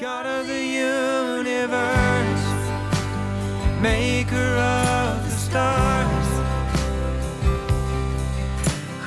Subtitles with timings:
[0.00, 1.76] God of the universe,
[3.82, 6.26] maker of the stars.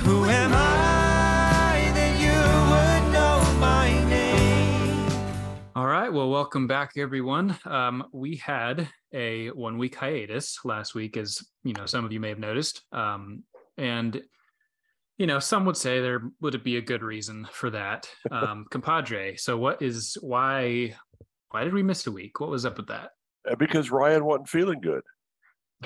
[0.03, 2.37] Who am I that you
[2.69, 5.09] would know my name?
[5.75, 6.13] All right.
[6.13, 7.57] Well, welcome back, everyone.
[7.65, 12.19] Um, we had a one week hiatus last week, as you know, some of you
[12.19, 12.83] may have noticed.
[12.91, 13.41] Um,
[13.79, 14.21] and
[15.17, 18.09] you know, some would say there would it be a good reason for that.
[18.31, 19.35] Um, compadre.
[19.37, 20.95] So what is why
[21.51, 22.39] why did we miss a week?
[22.39, 23.11] What was up with that?
[23.49, 25.03] Uh, because Ryan wasn't feeling good.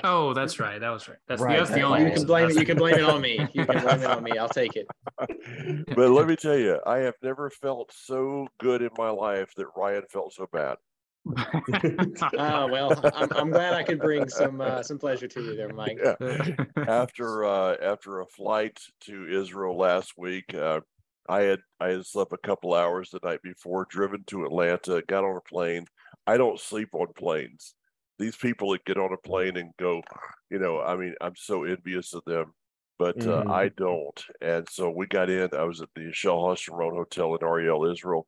[0.04, 0.80] Oh, that's right.
[0.80, 1.18] That was right.
[1.26, 2.56] That's, Right, that's the only you You can blame it.
[2.56, 3.38] You can blame it on me.
[3.52, 4.38] You can blame it on me.
[4.38, 4.86] I'll take it.
[5.18, 9.66] but let me tell you, I have never felt so good in my life that
[9.76, 10.76] Ryan felt so bad.
[12.36, 15.72] Oh well, I'm, I'm glad I could bring some uh, some pleasure to you there,
[15.72, 15.98] Mike.
[16.02, 16.54] Yeah.
[16.86, 20.80] after uh, after a flight to Israel last week, uh,
[21.28, 25.24] I had I had slept a couple hours the night before, driven to Atlanta, got
[25.24, 25.86] on a plane.
[26.26, 27.74] I don't sleep on planes.
[28.18, 30.02] These people that get on a plane and go,
[30.50, 32.52] you know, I mean, I'm so envious of them,
[32.98, 33.50] but uh, Mhm.
[33.50, 34.24] I don't.
[34.40, 35.50] And so we got in.
[35.54, 38.26] I was at the Shell Road Hotel in Ariel, Israel.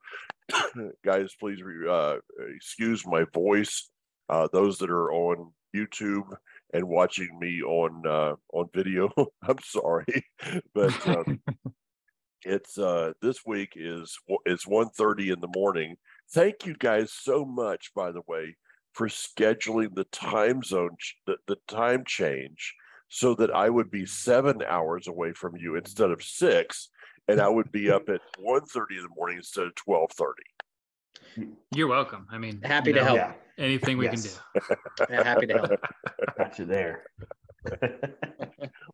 [1.05, 2.19] Guys, please re- uh,
[2.55, 3.91] excuse my voice.
[4.29, 6.37] Uh, those that are on YouTube
[6.73, 9.11] and watching me on uh, on video,
[9.43, 10.25] I'm sorry,
[10.75, 11.41] but um,
[12.43, 15.97] it's uh, this week is it's 1.30 in the morning.
[16.33, 18.57] Thank you guys so much, by the way,
[18.93, 22.75] for scheduling the time zone, ch- the, the time change,
[23.11, 26.89] so that I would be seven hours away from you instead of six,
[27.29, 31.51] and I would be up at 1.30 in the morning instead of twelve thirty.
[31.75, 32.27] You're welcome.
[32.31, 33.17] I mean, Happy you to know, help.
[33.19, 34.41] Yeah, Anything we Yes.
[34.55, 34.77] can do.
[35.15, 35.71] Yeah, happy to help.
[36.39, 37.05] got you there.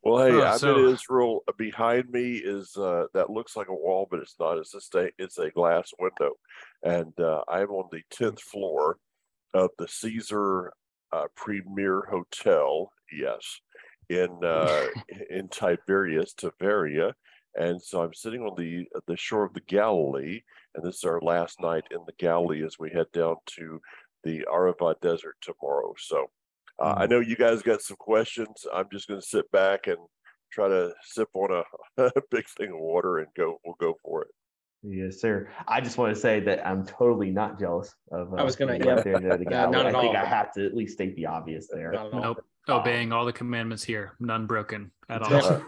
[0.03, 1.45] Well, hey, Oh, I'm so- in Israel.
[1.57, 4.59] Behind me is uh, that looks like a wall, but it's not.
[4.59, 6.33] It's a sta- it's a glass window,
[6.83, 8.99] and uh, I'm on the tenth floor
[9.55, 10.73] of the Caesar
[11.13, 12.91] uh, Premier Hotel.
[13.13, 13.61] Yes,
[14.09, 14.87] in uh,
[15.31, 17.15] in Tiberias, Tiberia,
[17.55, 20.41] and so I'm sitting on the the shore of the Galilee,
[20.75, 23.81] and this is our last night in the Galilee as we head down to
[24.25, 25.95] the Arava Desert tomorrow.
[25.99, 26.31] So.
[26.79, 28.67] Uh, I know you guys got some questions.
[28.71, 29.97] I'm just going to sit back and
[30.53, 31.63] try to sip on
[31.97, 33.59] a, big thing of water and go.
[33.65, 34.29] We'll go for it.
[34.83, 35.49] Yes, sir.
[35.67, 38.35] I just want to say that I'm totally not jealous of.
[38.35, 38.99] I was gonna- being yeah.
[38.99, 39.73] out there the Uh, Galilee.
[39.73, 40.23] not at I think all.
[40.23, 41.93] I have to at least state the obvious there.
[41.93, 42.13] Not.
[42.13, 42.45] Nope.
[42.69, 45.63] Obeying all the commandments here, none broken at all.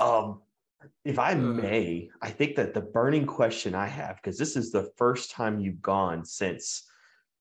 [0.00, 0.40] um,
[1.04, 4.90] if I may, I think that the burning question I have, because this is the
[4.96, 6.84] first time you've gone since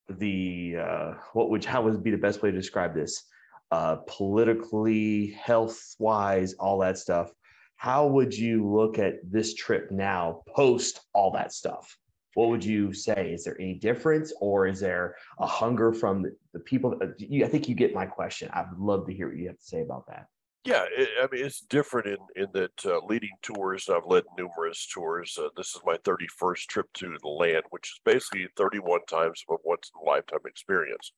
[0.09, 3.23] the uh, what would how would be the best way to describe this?
[3.69, 7.31] Uh, politically, health wise, all that stuff.
[7.75, 11.97] How would you look at this trip now, post all that stuff?
[12.37, 13.31] What would you say?
[13.33, 16.21] Is there any difference, or is there a hunger from
[16.53, 16.95] the, people?
[17.01, 17.07] uh,
[17.43, 18.47] I think you get my question.
[18.53, 20.27] I would love to hear what you have to say about that.
[20.63, 23.89] Yeah, it, I mean it's different in in that uh, leading tours.
[23.89, 25.35] I've led numerous tours.
[25.35, 29.55] Uh, this is my 31st trip to the land, which is basically 31 times of
[29.55, 31.13] a once in a lifetime experience.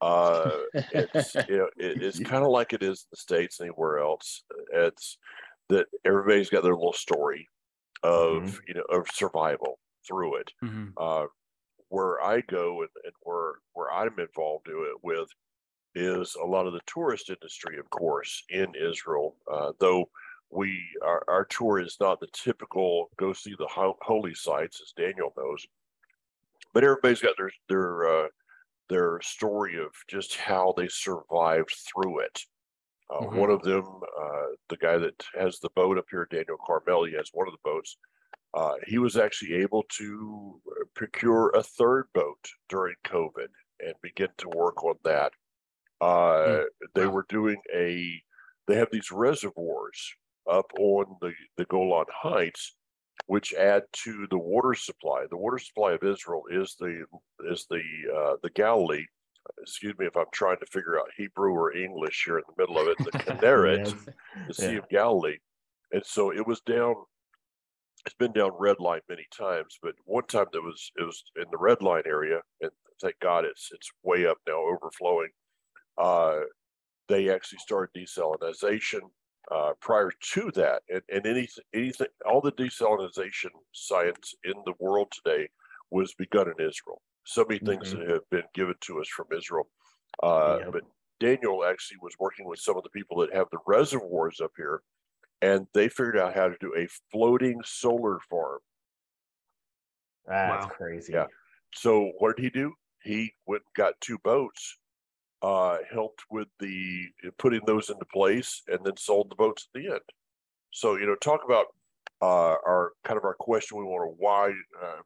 [0.00, 4.00] Uh, it's you know it, it's kind of like it is in the states anywhere
[4.00, 4.42] else.
[4.72, 5.18] It's
[5.68, 7.48] that everybody's got their little story
[8.02, 10.52] of you know of survival through it.
[10.62, 10.96] Mhm.
[10.96, 11.26] uh,
[11.88, 15.28] where I go and, and where where I'm involved in it with
[15.94, 19.36] is a lot of the tourist industry, of course, in Israel.
[19.50, 20.10] Uh, though
[20.50, 24.92] we our, our tour is not the typical go see the ho- holy sites, as
[24.96, 25.66] Daniel knows,
[26.72, 28.28] but everybody's got their their uh,
[28.90, 32.40] their story of just how they survived through it.
[33.10, 33.32] Uh, Mhm.
[33.32, 37.14] One of them, uh, the guy that has the boat up here, Daniel Carmel, he
[37.14, 37.98] has one of the boats.
[38.54, 43.48] Uh, he was actually able to uh, procure a third boat during COVID
[43.80, 45.32] and begin to work on that.
[46.00, 46.64] Uh,
[46.94, 48.20] They were doing a,
[48.66, 50.12] they have these reservoirs
[50.50, 52.76] up on the, the Golan Heights,
[53.26, 55.24] which add to the water supply.
[55.30, 57.04] The water supply of Israel is the
[57.50, 57.82] is the
[58.14, 59.06] uh, the Galilee.
[59.60, 62.78] Excuse me if I'm trying to figure out Hebrew or English here in the middle
[62.78, 62.98] of it.
[62.98, 63.94] The Kinneret, Yes.
[64.48, 64.78] the Sea Yeah.
[64.78, 65.38] of Galilee.
[65.92, 66.94] And so it was down,
[68.06, 71.44] it's been down red line many times, but one time that was it was in
[71.50, 72.70] the red line area, and
[73.00, 75.30] thank God it's it's way up now, overflowing.
[75.98, 76.40] Uh
[77.08, 79.00] they actually started desalinization
[79.50, 85.12] uh, prior to that, and, and anything, anything, all the desalinization science in the world
[85.12, 85.48] today
[85.90, 87.02] was begun in Israel.
[87.24, 87.98] So many things Mhm.
[87.98, 89.70] that have been given to us from Israel.
[90.22, 90.60] Uh.
[90.72, 90.84] But
[91.20, 94.82] Daniel actually was working with some of the people that have the reservoirs up here,
[95.42, 98.60] and they figured out how to do a floating solar farm
[100.44, 100.66] That's Wow.
[100.66, 101.12] crazy.
[101.12, 101.26] Yeah.
[101.74, 102.74] So what did he do?
[103.02, 104.78] He went and got two boats,
[105.42, 107.08] uh, helped with the
[107.38, 110.02] putting those into place, and then sold the boats at the end.
[110.72, 111.66] So you know, talk about
[112.22, 115.02] uh, our kind of our question we want to why uh,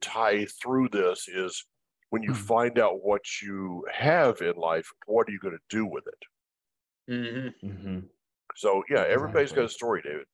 [0.00, 1.66] tie through this is
[2.10, 2.34] when you Mhm.
[2.34, 6.24] find out what you have in life, what are you going to do with it?
[7.08, 7.54] Mhm.
[7.62, 8.06] hmm
[8.56, 10.26] So yeah, everybody's got a story, David.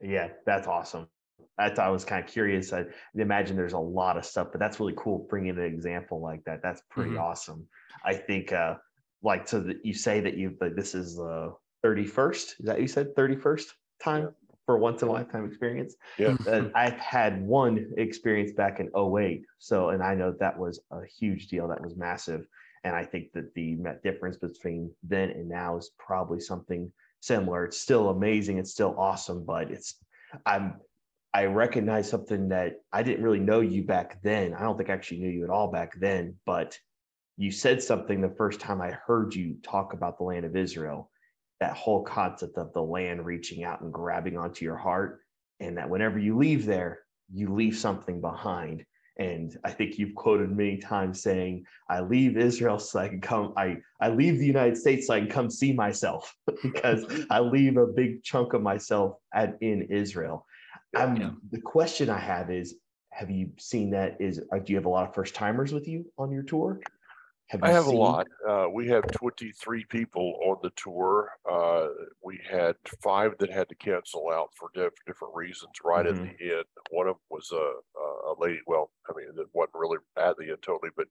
[0.00, 1.08] Yeah, that's awesome.
[1.56, 2.72] That's I was kind of curious.
[2.72, 2.84] I
[3.14, 6.60] imagine there's a lot of stuff, but that's really cool bringing an example like that.
[6.62, 7.20] That's pretty Mhm.
[7.20, 7.68] awesome.
[8.04, 8.76] I think, uh,
[9.22, 12.60] like, so that you say that you, like, this is the 31st.
[12.60, 14.34] Is that you said 31st time
[14.66, 15.96] for once in a lifetime experience?
[16.18, 16.36] Yeah.
[16.46, 19.44] Uh, I've had one experience back in 08.
[19.58, 21.68] So, and I know that was a huge deal.
[21.68, 22.46] That was massive.
[22.82, 26.92] And I think that the difference between then and now is probably something
[27.26, 27.64] similar.
[27.64, 28.58] It's still amazing.
[28.58, 29.96] It's still awesome, but it's,
[30.44, 30.80] I'm,
[31.32, 34.54] I recognize something that I didn't really know you back then.
[34.54, 36.78] I don't think I actually knew you at all back then, but
[37.36, 41.10] you said something the first time I heard you talk about the land of Israel,
[41.58, 45.20] that whole concept of the land reaching out and grabbing onto your heart,
[45.58, 47.00] and that whenever you leave there,
[47.32, 48.84] you leave something behind.
[49.16, 53.52] And I think you've quoted many times saying, I leave Israel so I can come,
[53.56, 57.76] I, I leave the United States so I can come see myself because I leave
[57.76, 60.46] a big chunk of myself at in Israel.
[60.96, 61.30] I'm, Yeah.
[61.52, 62.74] The question I have is,
[63.10, 64.16] have you seen that?
[64.20, 66.80] Is uh, do you have a lot of first timers with you on your tour?
[67.48, 68.26] Have I have a lot.
[68.48, 71.30] Uh, we have 23 people on the tour.
[71.48, 71.88] Uh,
[72.22, 76.30] we had five that had to cancel out for diff- different reasons right Mhm.
[76.30, 76.64] at the end.
[76.90, 77.74] One of them was a,
[78.30, 81.06] a lady, well, I mean, it wasn't really at the end totally, but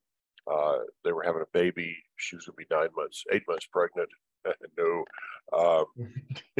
[0.51, 1.95] uh, they were having a baby.
[2.17, 4.09] She was going to be nine months, eight months pregnant.
[4.77, 5.05] no.
[5.53, 5.85] Um,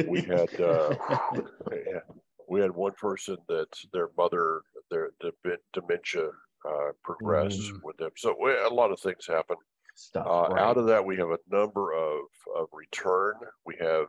[0.06, 0.94] we had uh,
[2.48, 6.30] we had one person that their mother their dem- dementia
[6.66, 7.80] uh, progressed Mm.
[7.82, 8.10] with them.
[8.16, 9.56] So we, a lot of things happen.
[9.96, 10.26] stuff.
[10.26, 10.60] Uh, right.
[10.62, 12.20] Out of that, we have a number of,
[12.56, 13.34] of return.
[13.64, 14.06] We have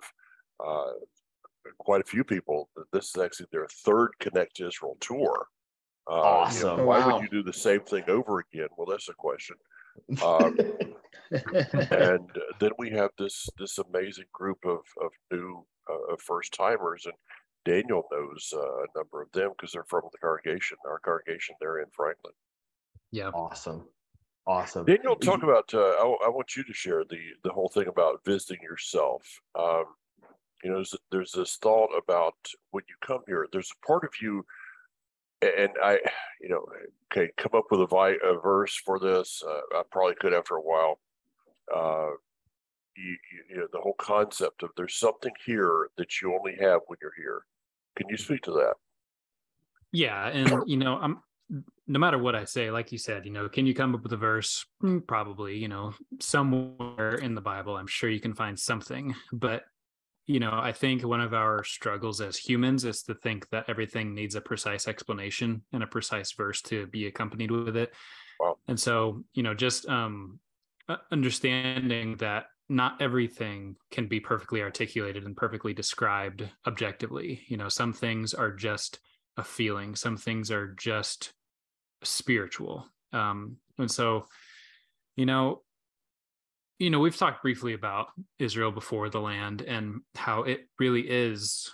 [0.66, 0.94] uh,
[1.80, 2.69] quite a few people.
[2.92, 5.48] This is actually their third Connect Israel tour.
[6.10, 6.86] Uh, you know, Awesome.
[6.86, 7.13] why Wow.
[7.13, 8.69] would you do the same thing over again?
[8.78, 9.58] Well, that's a question.
[10.24, 10.58] Um,
[11.31, 12.30] and
[12.60, 17.16] then we have this this amazing group of of new uh, first timers, and
[17.63, 21.80] Daniel knows uh, a number of them because they're from the congregation, our congregation there
[21.80, 22.34] in Franklin.
[23.15, 23.29] Yeah.
[23.33, 23.88] awesome,
[24.45, 24.85] awesome.
[24.85, 25.73] Daniel, talk about.
[25.73, 29.23] Uh, I, I want you to share the the whole thing about visiting yourself.
[29.57, 29.85] Um,
[30.62, 32.35] you know, there's, there's this thought about
[32.71, 33.47] when you come here.
[33.53, 34.45] There's a part of you,
[35.41, 36.00] and I,
[36.41, 36.65] you know,
[37.09, 39.41] okay, come up with a, vi- a verse for this.
[39.47, 41.00] Uh, I probably could after a while.
[41.73, 42.09] Uh,
[42.97, 46.81] you, you, you know, the whole concept of there's something here that you only have
[46.88, 47.45] when you're here.
[47.95, 48.73] Can you speak to that?
[49.94, 51.21] Yeah, and you know, I'm
[51.88, 54.13] no matter what I say, like you said, you know, can you come up with
[54.13, 54.65] a verse?
[54.83, 59.13] Mm, Probably, you know, somewhere in the Bible, I'm sure you can find something.
[59.31, 59.63] But
[60.27, 64.15] you know, I think one of our struggles as humans is to think that everything
[64.15, 67.94] needs a precise explanation and a precise verse to be accompanied with it.
[68.39, 68.57] Wow.
[68.68, 70.39] And so, you know, just um
[70.89, 77.41] uh, understanding that not everything can be perfectly articulated and perfectly described objectively.
[77.48, 79.00] You know, some things are just
[79.38, 81.34] a feeling, some things are just
[82.04, 82.88] spiritual.
[83.13, 84.25] Um, and so,
[85.15, 85.62] you know,
[86.80, 91.72] you know, we've talked briefly about Israel before the land and how it really is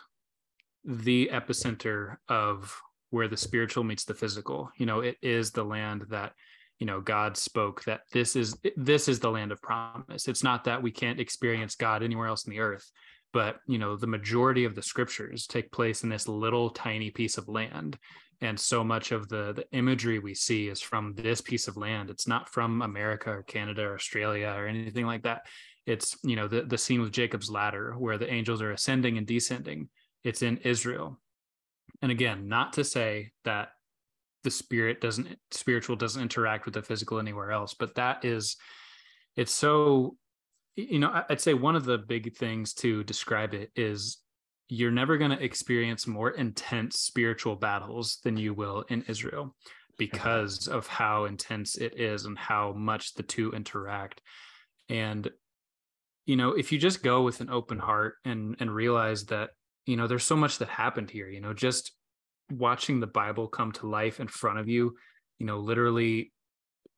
[0.86, 4.70] the epicenter of where the spiritual meets the physical.
[4.78, 6.34] You know, it is the land that
[6.82, 10.64] you know god spoke that this is this is the land of promise it's not
[10.64, 12.92] that we can't experience god anywhere else in the earth
[13.34, 17.38] but you know the majority of the scriptures take place in this little tiny piece
[17.38, 17.98] of land.
[18.44, 22.10] And so much of the the imagery we see is from this piece of land.
[22.10, 25.46] It's not from america or canada or australia or anything like that.
[25.86, 29.28] It's you know the, the scene with jacob's ladder where the angels are ascending and
[29.28, 29.90] descending.
[30.24, 31.20] It's in israel.
[32.02, 33.70] And again not to say that
[34.44, 38.58] the spirit doesn't spiritual doesn't interact with the physical anywhere else but that is
[39.36, 40.16] it's so
[40.76, 44.18] you know i'd say one of the big things to describe it is
[44.70, 49.54] you're never going to experience more intense spiritual battles than you will in israel
[49.98, 54.20] because of how intense it is and how much the two interact.
[54.90, 55.30] And
[56.26, 59.52] you know if you just go with an open heart and and realize that
[59.86, 61.92] you know there's so much that happened here you know just
[62.52, 64.96] watching the bible come to life in front of you
[65.40, 66.32] you know literally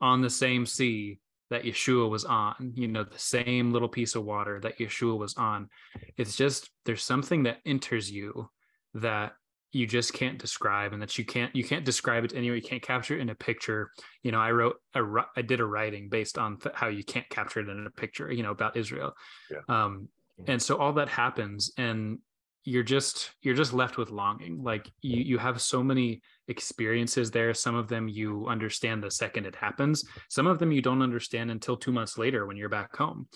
[0.02, 4.24] on the same sea that yeshua was on you know the same little piece of
[4.24, 5.70] water that yeshua was on.
[6.18, 8.50] It's just there's something that enters you
[8.96, 9.34] that
[9.72, 12.56] you just can't describe and that you can't you can't describe it anyway.
[12.58, 13.92] You can't capture it in a picture.
[14.22, 15.04] You know i wrote a
[15.36, 18.32] i did a writing based on th- how you can't capture it in a picture
[18.32, 19.14] you know about israel.
[19.52, 19.62] Yeah.
[19.70, 20.08] um
[20.48, 22.18] and so all that happens and
[22.66, 24.64] you're just you're just left with longing.
[24.64, 27.54] Like you you have so many experiences there.
[27.54, 30.04] Some of them you understand the second it happens.
[30.30, 33.28] Some of them you don't understand until 2 months later when you're back home.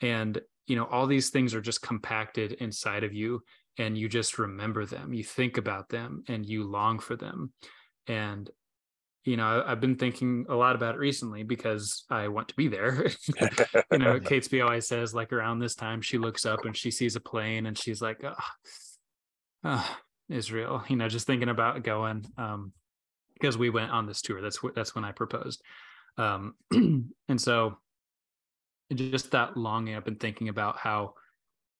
[0.00, 3.42] And you know all these things are just compacted inside of you
[3.78, 5.12] and you just remember them.
[5.12, 7.52] You think about them and you long for them.
[8.06, 8.50] And
[9.24, 12.68] you know i've been thinking a lot about it recently because i want to be
[12.68, 13.06] there.
[13.90, 17.16] You know catesby always says like around this time she looks up and she sees
[17.16, 18.34] a plane and she's like oh,
[19.64, 19.96] oh,
[20.28, 22.72] israel you know just thinking about going um
[23.34, 25.62] because we went on this tour that's wh- that's when i proposed.
[26.16, 27.78] Um and so
[28.94, 31.14] just that longing i've been thinking about how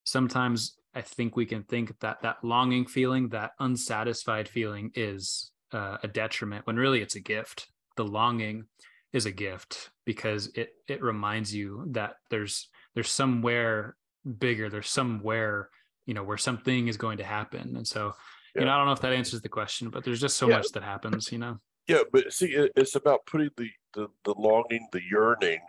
[0.04, 5.98] sometimes i think we can think that that longing feeling that unsatisfied feeling is uh,
[6.02, 7.66] a detriment when really it's a gift.
[7.96, 8.66] The longing
[9.12, 13.96] is a gift because it it reminds you that there's there's somewhere
[14.38, 15.68] bigger there's somewhere
[16.06, 17.76] you know where something is going to happen.
[17.76, 18.14] And so
[18.54, 20.58] you know i don't know if that answers the question but there's just so Yeah.
[20.58, 24.88] much that happens you know Yeah, but see, it's about putting the, the the longing,
[24.92, 25.61] the yearning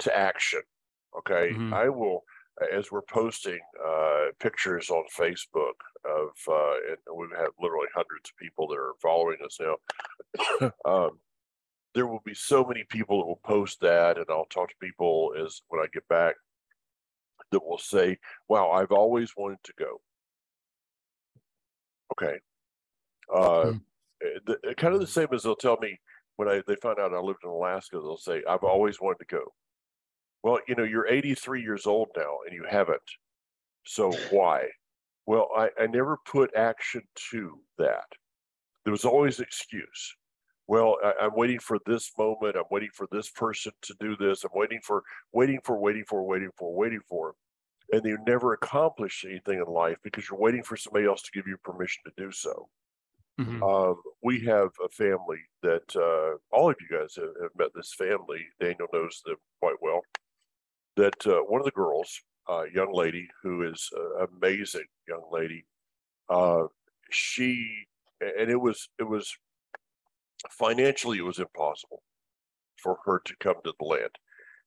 [0.00, 0.62] to action.
[1.18, 1.72] Okay, Mhm.
[1.74, 2.24] I will
[2.72, 3.60] as we're posting
[3.90, 8.94] uh, pictures on Facebook of, uh, and we've had literally hundreds of people that are
[9.02, 9.76] following us now.
[10.86, 11.20] um,
[11.94, 15.34] there will be so many people that will post that, and I'll talk to people
[15.44, 16.36] as when I get back
[17.50, 18.18] that will say,
[18.48, 20.00] "Wow, I've always wanted to go."
[22.20, 22.38] Okay.
[23.32, 23.76] Uh, Hmm.
[24.24, 25.98] uh, the, uh, kind of the same as they'll tell me
[26.36, 29.36] when I they find out I lived in Alaska, they'll say, I've always wanted to
[29.36, 29.54] go.
[30.42, 33.02] Well, you know, you're 83 years old now and you haven't.
[33.84, 34.68] So why?
[35.26, 38.06] Well, I, I never put action to that.
[38.84, 40.16] There was always an excuse.
[40.66, 42.56] Well, I, I'm waiting for this moment.
[42.56, 44.44] I'm waiting for this person to do this.
[44.44, 47.34] I'm waiting for, waiting for, waiting for, waiting for, waiting for.
[47.92, 51.46] And you never accomplish anything in life because you're waiting for somebody else to give
[51.46, 52.68] you permission to do so.
[53.40, 53.62] Mhm.
[53.62, 57.94] Um, we have a family that uh, all of you guys have, have met this
[57.94, 58.46] family.
[58.60, 60.02] Daniel knows them quite well.
[60.96, 65.66] That uh, one of the girls, uh, young lady who is an amazing young lady,
[66.28, 66.66] uh,
[67.10, 67.86] she
[68.20, 69.34] and it was it was
[70.50, 72.02] financially it was impossible
[72.82, 74.10] for her to come to the land.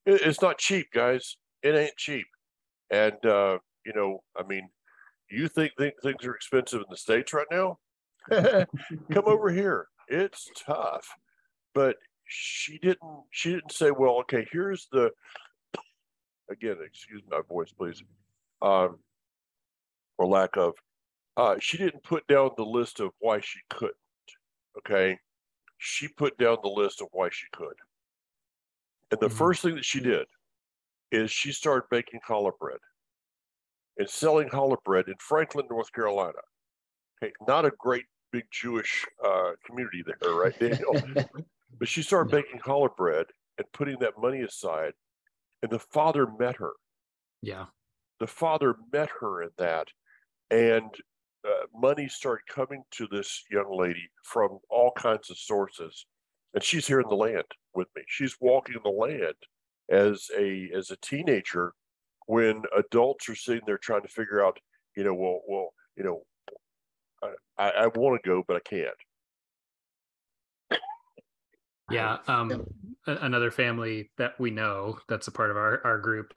[0.06, 1.38] It, it's not cheap, guys.
[1.63, 2.27] It ain't cheap.
[2.89, 4.69] And uh, you know, I mean,
[5.29, 7.79] you think, think things are expensive in the states right now?
[9.11, 9.87] come over here.
[10.07, 11.07] It's tough.
[11.73, 15.11] But she didn't she didn't say, well, okay, here's the
[16.49, 18.01] again, excuse my voice, please.
[18.61, 18.99] Um
[20.17, 20.73] or lack of
[21.35, 23.95] uh she didn't put down the list of why she couldn't.
[24.77, 25.17] Okay.
[25.79, 27.75] She put down the list of why she could.
[29.11, 29.37] And the Mhm.
[29.37, 30.27] first thing that she did
[31.13, 32.79] is she started baking challah bread
[33.98, 36.39] and selling challah bread in Franklin, North Carolina.
[37.22, 40.96] Okay, not a great big Jewish uh, community there, right, Daniel?
[41.79, 43.27] but she started baking challah bread
[43.60, 44.93] and putting that money aside.
[45.62, 46.74] And the father met her.
[47.41, 47.65] yeah
[48.20, 49.88] The father met her in that,
[50.50, 50.89] and
[51.48, 56.05] uh, money started coming to this young lady from all kinds of sources.
[56.53, 58.03] And she's here in the land with me.
[58.08, 59.36] She's walking the land
[59.89, 61.73] as a as a teenager
[62.27, 64.57] when adults are sitting there trying to figure out,
[64.95, 66.21] you know, well, well, you know,
[67.57, 68.89] I, I want to go, but I can't.
[71.91, 72.65] yeah um
[73.07, 76.33] another family that we know that's a part of our our group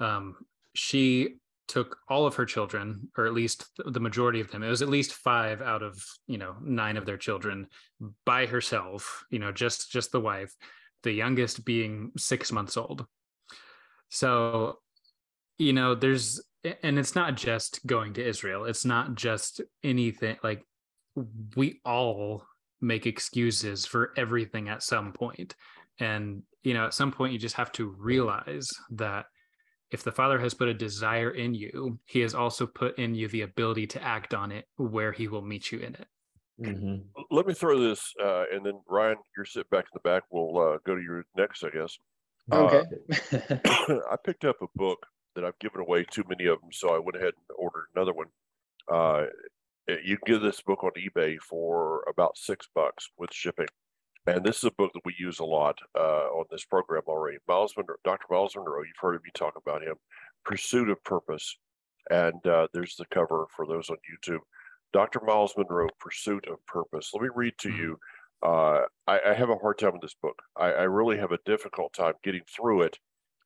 [0.00, 0.36] um
[0.74, 1.36] she
[1.66, 4.88] took all of her children or at least the majority of them it was at
[4.88, 7.66] least five out of you know nine of their children
[8.24, 10.54] by herself you know just just the wife
[11.04, 13.06] the youngest being six months old.
[14.08, 14.78] So
[15.58, 16.42] you know there's
[16.82, 18.64] and it's not just going to israel.
[18.64, 20.64] It's not just anything like
[21.56, 22.44] we all
[22.80, 25.54] make excuses for everything at some point.
[26.00, 29.26] And you know at some point you just have to realize that
[29.90, 33.28] if the father has put a desire in you he has also put in you
[33.28, 36.06] the ability to act on it where he will meet you in it
[36.60, 37.06] Mhm.
[37.30, 40.24] Let me throw this, uh, and then Ryan, you're sitting back in the back.
[40.30, 41.98] We'll uh, go to your next, I guess.
[42.50, 42.84] Uh, Okay.
[44.10, 46.98] I picked up a book that I've given away too many of them, so I
[46.98, 48.28] went ahead and ordered another one.
[48.90, 49.26] Uh,
[49.88, 53.66] you can get this book on eBay for about six bucks with shipping.
[54.26, 57.38] And this is a book that we use a lot uh, on this program already.
[57.46, 58.26] Myles Munroe, Dr.
[58.30, 59.96] Myles Munroe, you've heard of me talk about him.
[60.44, 61.58] Pursuit of Purpose.
[62.10, 64.40] And uh, there's the cover for those on YouTube.
[64.94, 65.20] Dr.
[65.26, 67.10] Myles Munroe, Pursuit of Purpose.
[67.12, 67.76] Let me read to Mhm.
[67.78, 68.00] you.
[68.42, 70.40] Uh, I, I have a hard time with this book.
[70.54, 73.00] I, I really have a difficult time getting through it.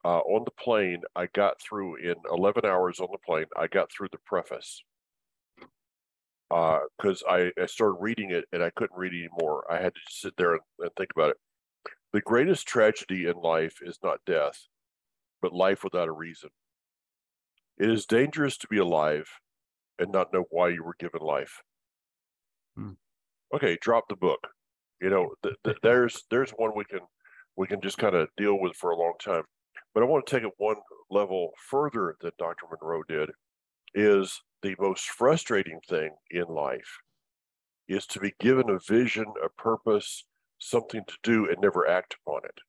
[0.04, 3.46] Uh, on the plane, I got through in 11 hours on the plane.
[3.56, 4.84] I got through the preface
[6.50, 9.64] because I, I started reading it and I couldn't read anymore.
[9.70, 11.36] I had to just sit there and, and think about it.
[12.12, 14.66] The greatest tragedy in life is not death,
[15.40, 16.50] but life without a reason.
[17.78, 19.30] It is dangerous to be alive
[19.98, 21.62] and not know why you were given life.
[22.76, 22.92] Hmm.
[23.54, 24.40] Okay, drop the book.
[25.00, 27.00] You know, th- th- there's there's one we can
[27.56, 29.44] we can just kind of deal with for a long time.
[29.94, 30.78] But I want to take it one
[31.10, 32.66] level further than Dr.
[32.70, 33.30] Munroe did.
[33.94, 36.98] Is the most frustrating thing in life
[37.88, 40.24] is to be given a vision, a purpose,
[40.58, 42.60] something to do, and never act upon it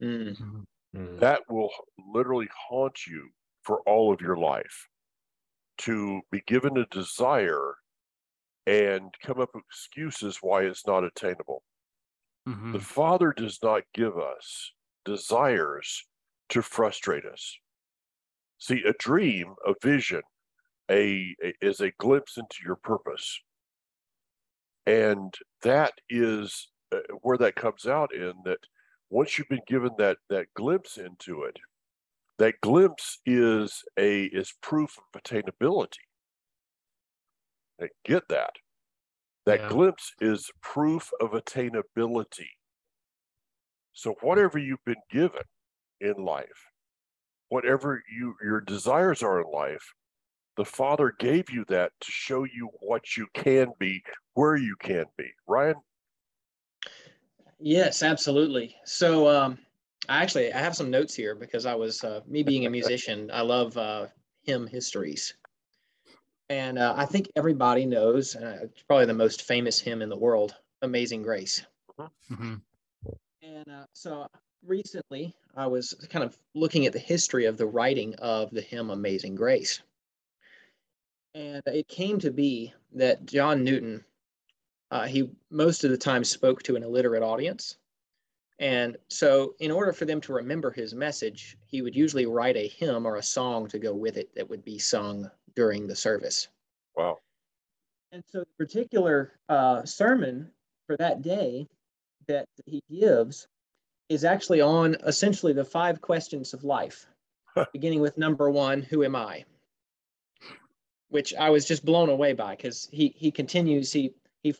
[0.00, 0.64] Mm, Mhm.
[0.94, 1.20] Mm.
[1.20, 3.30] that will literally haunt you
[3.62, 4.88] for all of your life
[5.82, 7.76] to be given a desire
[8.66, 11.64] and come up with excuses why it's not attainable.
[12.46, 12.72] Mhm.
[12.72, 14.72] The Father does not give us
[15.04, 16.08] desires
[16.48, 17.56] to frustrate us.
[18.56, 20.22] See, a dream, a vision,
[20.90, 23.40] a, a is a glimpse into your purpose.
[24.86, 28.60] And that is uh, where that comes out in that
[29.10, 31.58] once you've been given that that glimpse into it,
[32.38, 35.98] that glimpse is a is proof of attainability.
[37.78, 38.56] Now, Get that.
[39.44, 39.68] That Yeah.
[39.68, 42.48] glimpse is proof of attainability.
[43.92, 45.42] So whatever you've been given
[46.00, 46.70] in life,
[47.48, 49.94] whatever you your desires are in life,
[50.56, 54.02] the Father gave you that to show you what you can be,
[54.34, 55.30] where you can be.
[55.46, 55.76] Ryan,
[57.64, 58.76] Yes, absolutely.
[58.84, 59.64] So, um,
[60.08, 63.30] I actually I have some notes here because I was uh, me being a musician.
[63.32, 64.08] I love uh,
[64.42, 65.34] hymn histories,
[66.48, 68.36] and uh, I think everybody knows.
[68.36, 71.64] Uh, it's probably the most famous hymn in the world, "Amazing Grace."
[72.30, 72.62] Mhm.
[73.42, 74.26] And uh, so
[74.64, 78.90] recently, I was kind of looking at the history of the writing of the hymn
[78.90, 79.82] "Amazing Grace,"
[81.34, 84.04] and it came to be that John Newton,
[84.90, 87.78] uh, he most of the time spoke to an illiterate audience,
[88.62, 92.68] and so in order for them to remember his message, he would usually write a
[92.68, 96.46] hymn or a song to go with it that would be sung during the service.
[96.96, 97.18] wow.
[98.12, 100.48] And so the particular uh, sermon
[100.86, 101.66] for that day
[102.28, 103.48] that he gives
[104.08, 107.06] is actually on essentially the five questions of life,
[107.72, 109.44] beginning with number one, who am I?
[111.08, 114.54] Which I was just blown away by because he he continues, he he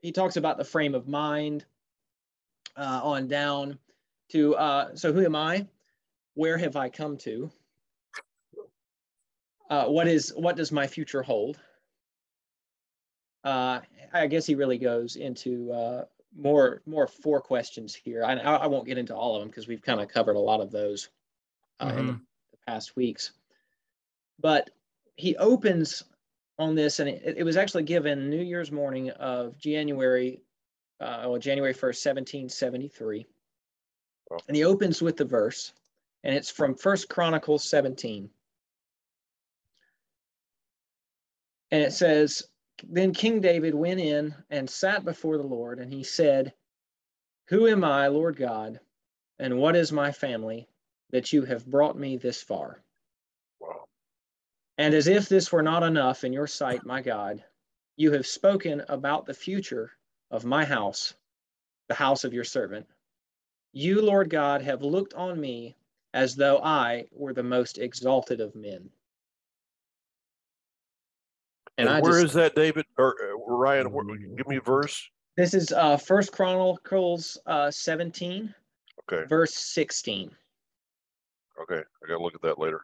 [0.00, 1.64] he talks about the frame of mind
[2.76, 3.78] uh, on down
[4.30, 5.66] to uh, so who am I?
[6.34, 7.50] Where have I come to?
[9.68, 11.58] Uh, what is what does my future hold?
[13.44, 13.80] Uh,
[14.12, 16.04] I guess he really goes into uh,
[16.36, 18.24] more more four questions here.
[18.24, 20.60] I, I won't get into all of them because we've kind of covered a lot
[20.60, 21.08] of those
[21.80, 22.20] uh, in the, Mhm.
[22.52, 23.32] the past weeks.
[24.38, 24.70] But
[25.16, 26.02] he opens
[26.58, 30.42] on this, and it, it was actually given New Year's morning of January,
[31.00, 33.26] uh, well, January first, seventeen seventy three.
[34.30, 34.38] Wow.
[34.48, 35.72] And he opens with the verse,
[36.24, 38.30] and it's from First Chronicles seventeen.
[41.70, 42.44] And it says,
[42.88, 46.52] Then King David went in and sat before the Lord, and he said,
[47.48, 48.78] Who am I, Lord God,
[49.38, 50.68] and what is my family
[51.10, 52.82] that you have brought me this far?
[53.60, 53.84] Wow.
[54.78, 57.42] And as if this were not enough in your sight, my God,
[57.96, 59.92] you have spoken about the future
[60.30, 61.14] of my house,
[61.88, 62.86] the house of your servant.
[63.72, 65.76] You, Lord God, have looked on me
[66.14, 68.88] as though I were the most exalted of men.
[71.78, 73.92] And, I where just- is that, David or uh, Ryan?
[73.92, 74.04] Where,
[74.36, 75.08] give me a verse.
[75.36, 78.54] This is uh First Chronicles uh 17,
[79.12, 80.30] Okay, verse 16.
[81.62, 82.80] okay, I gotta look at that later.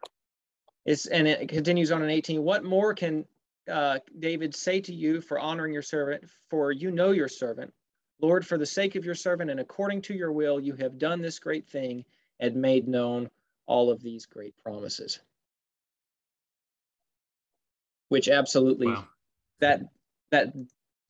[0.85, 2.43] It's and it continues on in 18.
[2.43, 3.25] What more can
[3.71, 6.23] uh David say to you for honoring your servant?
[6.49, 7.73] For you know your servant.
[8.21, 11.21] Lord, for the sake of your servant and according to your will, you have done
[11.21, 12.05] this great thing
[12.39, 13.29] and made known
[13.65, 15.19] all of these great promises.
[18.09, 19.07] Which absolutely Wow.
[19.59, 19.81] that
[20.31, 20.53] that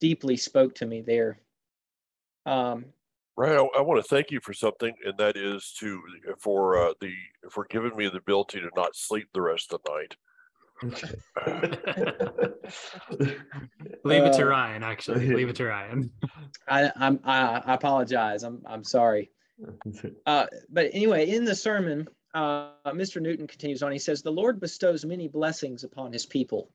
[0.00, 1.38] deeply spoke to me there.
[2.46, 2.86] Um,
[3.36, 6.00] Ryan, I, I want to thank you for something, and that is to
[6.38, 7.12] for uh, the
[7.50, 10.16] for giving me the ability to not sleep the rest of the night.
[14.04, 15.28] Leave it to Uh, Ryan, actually.
[15.34, 16.10] Leave it to Ryan.
[16.68, 18.42] I, I'm I, I apologize.
[18.42, 19.30] I'm I'm sorry.
[20.26, 23.22] Uh, but anyway, in the sermon, uh, Mr.
[23.22, 23.92] Newton continues on.
[23.92, 26.70] He says, "The Lord bestows many blessings upon His people,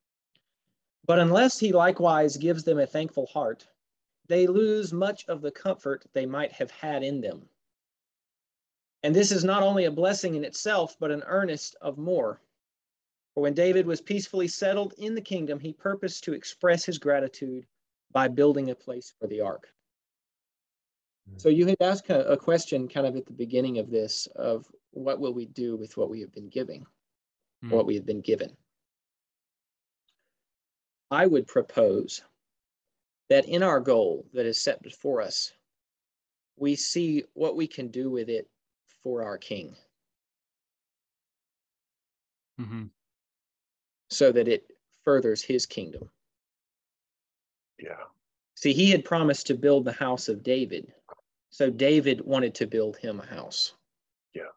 [1.05, 3.67] But unless he likewise gives them a thankful heart,
[4.27, 7.49] they lose much of the comfort they might have had in them.
[9.03, 12.41] And this is not only a blessing in itself, but an earnest of more.
[13.39, 17.65] For when David was peacefully settled in the kingdom, he purposed to express his gratitude
[18.11, 19.73] by building a place for the ark.
[21.37, 25.21] So you had asked a, question kind of at the beginning of this of what
[25.21, 26.85] will we do with what we have been giving,
[27.61, 27.69] Hmm.
[27.69, 28.57] what we have been given.
[31.09, 32.21] I would propose
[33.29, 35.53] that in our goal that is set before us,
[36.57, 38.49] we see what we can do with it
[39.01, 39.77] for our King
[42.59, 42.91] Mhm.
[44.09, 44.71] So that it
[45.03, 46.09] furthers his kingdom.
[47.79, 48.03] Yeah.
[48.55, 50.91] See, he had promised to build the house of David.
[51.49, 53.73] So David wanted to build him a house.
[54.33, 54.51] Yeah.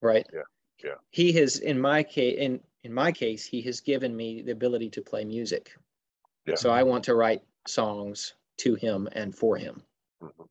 [0.00, 0.26] Right?
[0.32, 0.42] Yeah,
[0.84, 0.94] yeah.
[1.10, 4.90] He has in my case in in my case, he has given me the ability
[4.90, 5.72] to play music.
[6.46, 6.56] Yeah.
[6.56, 9.82] So I want to write songs to him and for him.
[10.22, 10.48] Mhm.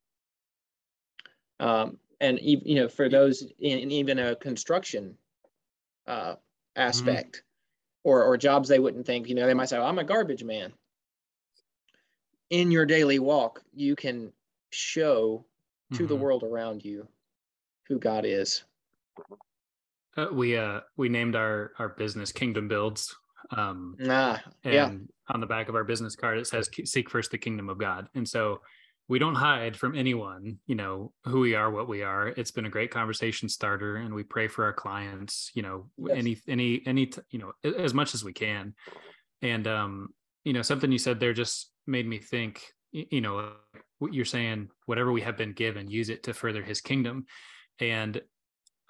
[1.59, 5.17] Um, and you know, for those in, in even a construction
[6.07, 6.35] uh,
[6.75, 7.43] aspect
[8.03, 10.73] or or jobs they wouldn't think, you know, they might say, "I'm a garbage man."
[12.49, 14.33] In your daily walk, you can
[14.71, 15.45] show
[15.93, 16.19] to the Mhm.
[16.19, 17.07] world around you
[17.87, 18.63] who God is.
[20.17, 23.15] Uh, we uh we named our our business Kingdom Builds.
[23.51, 27.31] Um, Ah, and yeah, on the back of our business card it says seek first
[27.31, 28.61] the kingdom of god and so
[29.11, 32.29] we don't hide from anyone you know who we are what we are.
[32.29, 36.17] It's been a great conversation starter and we pray for our clients you know Yes.
[36.17, 37.51] any any any you know
[37.87, 38.73] as much as we can.
[39.41, 39.93] And um
[40.45, 42.61] you know something you said there just made me think
[42.93, 43.51] you know
[43.99, 47.25] what you're saying whatever we have been given use it to further his kingdom.
[47.79, 48.21] And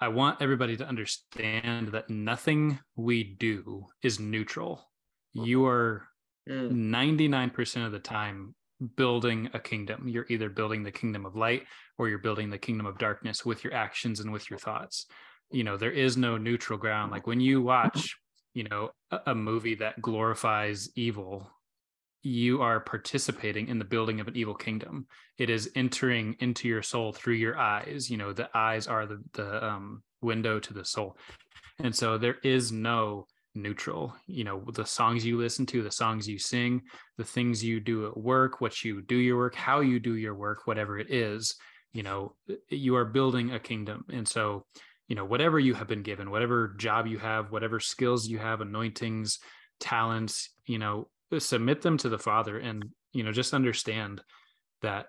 [0.00, 4.72] i want everybody to understand that nothing we do is neutral.
[5.32, 6.06] You are
[6.48, 8.56] Mm, 99% of the time
[8.96, 10.08] building a kingdom.
[10.08, 11.64] You're either building the kingdom of light
[11.98, 15.06] or you're building the kingdom of darkness with your actions and with your thoughts.
[15.50, 17.12] You know, there is no neutral ground.
[17.12, 18.16] Like when you watch,
[18.54, 21.50] you know, a, a movie that glorifies evil,
[22.22, 25.06] you are participating in the building of an evil kingdom.
[25.38, 28.08] It is entering into your soul through your eyes.
[28.08, 31.16] You know, the eyes are the the um, window to the soul,
[31.80, 36.26] and so there is no neutral you know the songs you listen to the songs
[36.26, 36.80] you sing
[37.18, 40.34] the things you do at work what you do your work how you do your
[40.34, 41.56] work whatever it is
[41.92, 42.34] you know
[42.68, 44.04] you are building a kingdom.
[44.12, 44.66] And so
[45.08, 48.60] you know whatever you have been given whatever job you have whatever skills you have
[48.60, 49.40] anointings
[49.78, 54.22] talents you know uh, submit them to the father and you know just understand
[54.80, 55.06] that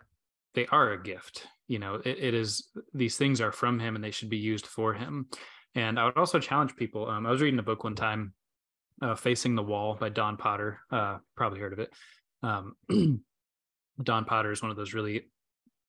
[0.56, 1.47] they are a gift.
[1.67, 4.67] You know it, it is these things are from him and they should be used
[4.67, 5.27] for him
[5.76, 7.10] and I would also challenge people.
[7.10, 8.34] Um, I was reading a book one time,
[9.02, 10.80] uh, Facing the Wall by Don Potter.
[10.92, 11.94] Uh, probably heard of it.
[12.42, 12.76] Um,
[14.04, 15.30] Don Potter is one of those really,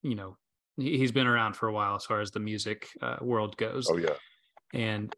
[0.02, 0.36] you know,
[0.76, 3.88] he- he's been around for a while as far as the music uh, world goes.
[3.90, 4.14] Oh yeah.
[4.72, 5.14] And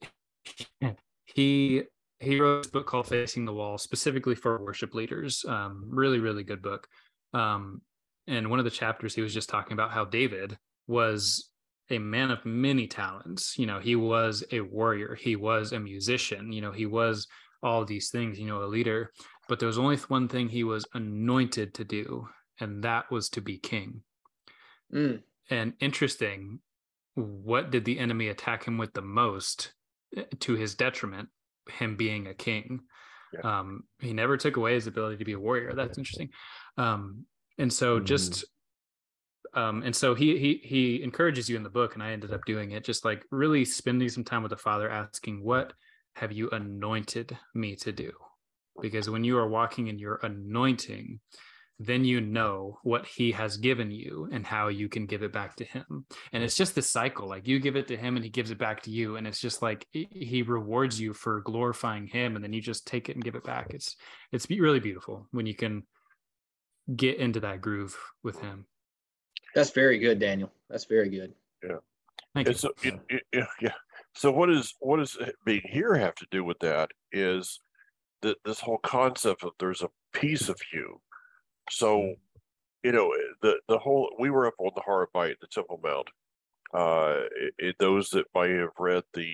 [1.25, 1.83] he
[2.19, 5.45] he wrote this book called Facing the Wall specifically for worship leaders.
[5.47, 6.89] Um, really, really good book.
[7.35, 7.83] Um,
[8.27, 11.51] and one of the chapters he was just talking about how David was
[11.90, 13.59] a man of many talents.
[13.59, 17.27] You know, he was a warrior, he was a musician, you know, he was
[17.62, 19.12] all these things, you know, a leader.
[19.49, 22.29] But there was only one thing he was anointed to do,
[22.61, 24.03] and that was to be king.
[24.92, 26.61] mm, And interesting,
[27.14, 29.72] what did the enemy attack him with the most
[30.16, 31.29] eh, to his detriment?
[31.68, 32.81] Him being a king.
[33.33, 33.59] Yeah.
[33.59, 35.72] Um, he never took away his ability to be a warrior.
[35.75, 36.31] That's interesting.
[36.77, 37.27] Um,
[37.59, 38.05] and so Mm.
[38.05, 38.44] just
[39.57, 42.45] um, and so he he he encourages you in the book, and I ended up
[42.45, 45.73] doing it, just like really spending some time with the Father, asking, "What
[46.14, 48.12] have you anointed me to do?"
[48.83, 51.21] Because when you are walking in your anointing,
[51.79, 55.57] then you know what He has given you and how you can give it back
[55.57, 56.05] to Him.
[56.35, 58.59] And it's just this cycle: like you give it to Him, and He gives it
[58.59, 62.53] back to you, and it's just like he- rewards you for glorifying Him, and then
[62.53, 63.69] you just take it and give it back.
[63.71, 63.97] It's
[64.33, 65.85] it's really beautiful when you can
[66.95, 68.66] get into that groove with Him.
[69.57, 70.53] That's very good, Daniel.
[70.69, 71.33] That's very good.
[71.64, 71.77] Yeah.
[72.35, 72.55] Thank you.
[72.55, 73.73] So, it, it, it- yeah.
[74.14, 75.16] So, what is what does
[75.47, 76.90] being here have to do with that?
[77.11, 77.61] Is
[78.21, 81.01] that this whole concept of there's a piece of you.
[81.71, 82.14] So,
[82.83, 86.09] you know, the the whole we were up on the Har HaBayit, the Temple Mount.
[86.75, 89.33] Uh, it, it- those that might have read the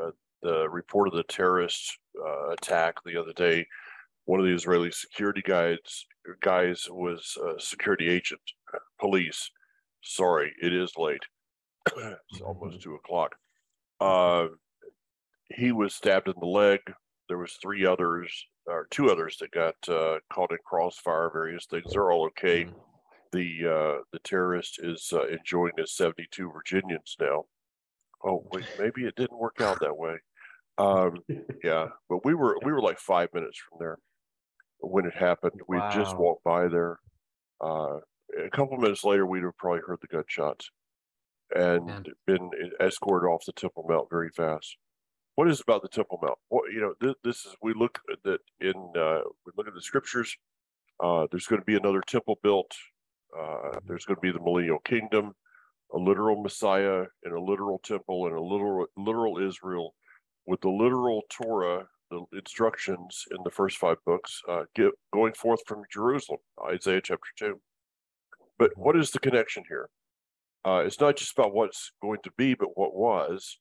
[0.00, 0.10] uh,
[0.42, 3.66] the report of the terrorist uh, attack the other day,
[4.26, 6.06] one of the Israeli security guides
[6.40, 8.40] guys was a security agent,
[8.98, 9.50] police.
[10.06, 11.22] Sorry, it is late.
[11.96, 13.34] it's almost two o'clock.
[14.00, 14.48] Uh,
[15.50, 16.80] he was stabbed in the leg
[17.28, 21.92] there was three others or two others that got uh, caught in crossfire, various things.
[21.92, 22.64] They're all okay.
[22.64, 22.74] Mhm.
[23.32, 27.44] The uh, the terrorist is uh, enjoying his 72 Virginians now.
[28.24, 30.16] Oh wait, maybe it didn't work out that way.
[30.78, 31.16] Um,
[31.64, 33.98] yeah, but we were we were like five minutes from there
[34.78, 35.60] when it happened.
[35.68, 36.98] We just walked by there.
[37.60, 37.98] Uh,
[38.44, 40.70] a couple minutes later, we'd have probably heard the gunshots
[41.54, 42.04] and Man.
[42.26, 44.76] been escorted off the Temple Mount very fast.
[45.36, 46.38] What is about the Temple Mount?
[46.48, 49.74] What you know, this, this is we look at that in uh, we look at
[49.74, 50.36] the scriptures.
[51.02, 52.72] Uh, there's going to be another temple built.
[53.38, 55.34] Uh, there's going to be the millennial kingdom,
[55.92, 59.94] a literal Messiah, and a literal temple, and a literal literal Israel,
[60.46, 65.60] with the literal Torah, the instructions in the first five books, uh, get, going forth
[65.66, 66.40] from Jerusalem,
[66.72, 67.60] Isaiah chapter two.
[68.58, 69.88] But what is the connection here?
[70.64, 73.58] Uh, it's not just about what's going to be, but what was.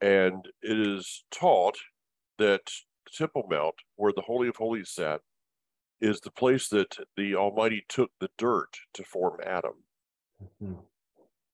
[0.00, 1.76] And it is taught
[2.38, 2.62] that
[3.04, 5.20] the Temple Mount, where the Holy of Holies sat,
[6.00, 9.84] is the place that the Almighty took the dirt to form Adam.
[10.62, 10.82] Mhm.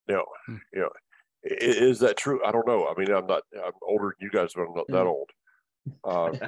[0.07, 0.57] Now, Hmm.
[0.73, 0.91] you know,
[1.45, 2.45] i- i- is that true?
[2.45, 2.87] I don't know.
[2.87, 3.43] I mean, I'm not.
[3.61, 5.09] I'm older than you guys, but I'm not that Hmm.
[5.09, 5.33] old.
[6.05, 6.39] Um,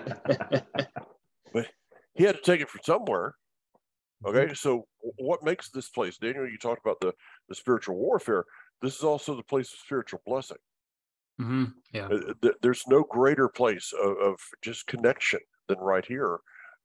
[2.15, 3.35] he had to take it from somewhere.
[4.25, 6.49] Okay, so what makes this place, Daniel?
[6.49, 7.13] You talked about the
[7.49, 8.45] the spiritual warfare.
[8.83, 10.59] This is also the place of spiritual blessing.
[11.39, 12.09] hmm Yeah.
[12.09, 16.41] Uh, There's no greater place of, of just connection than right here.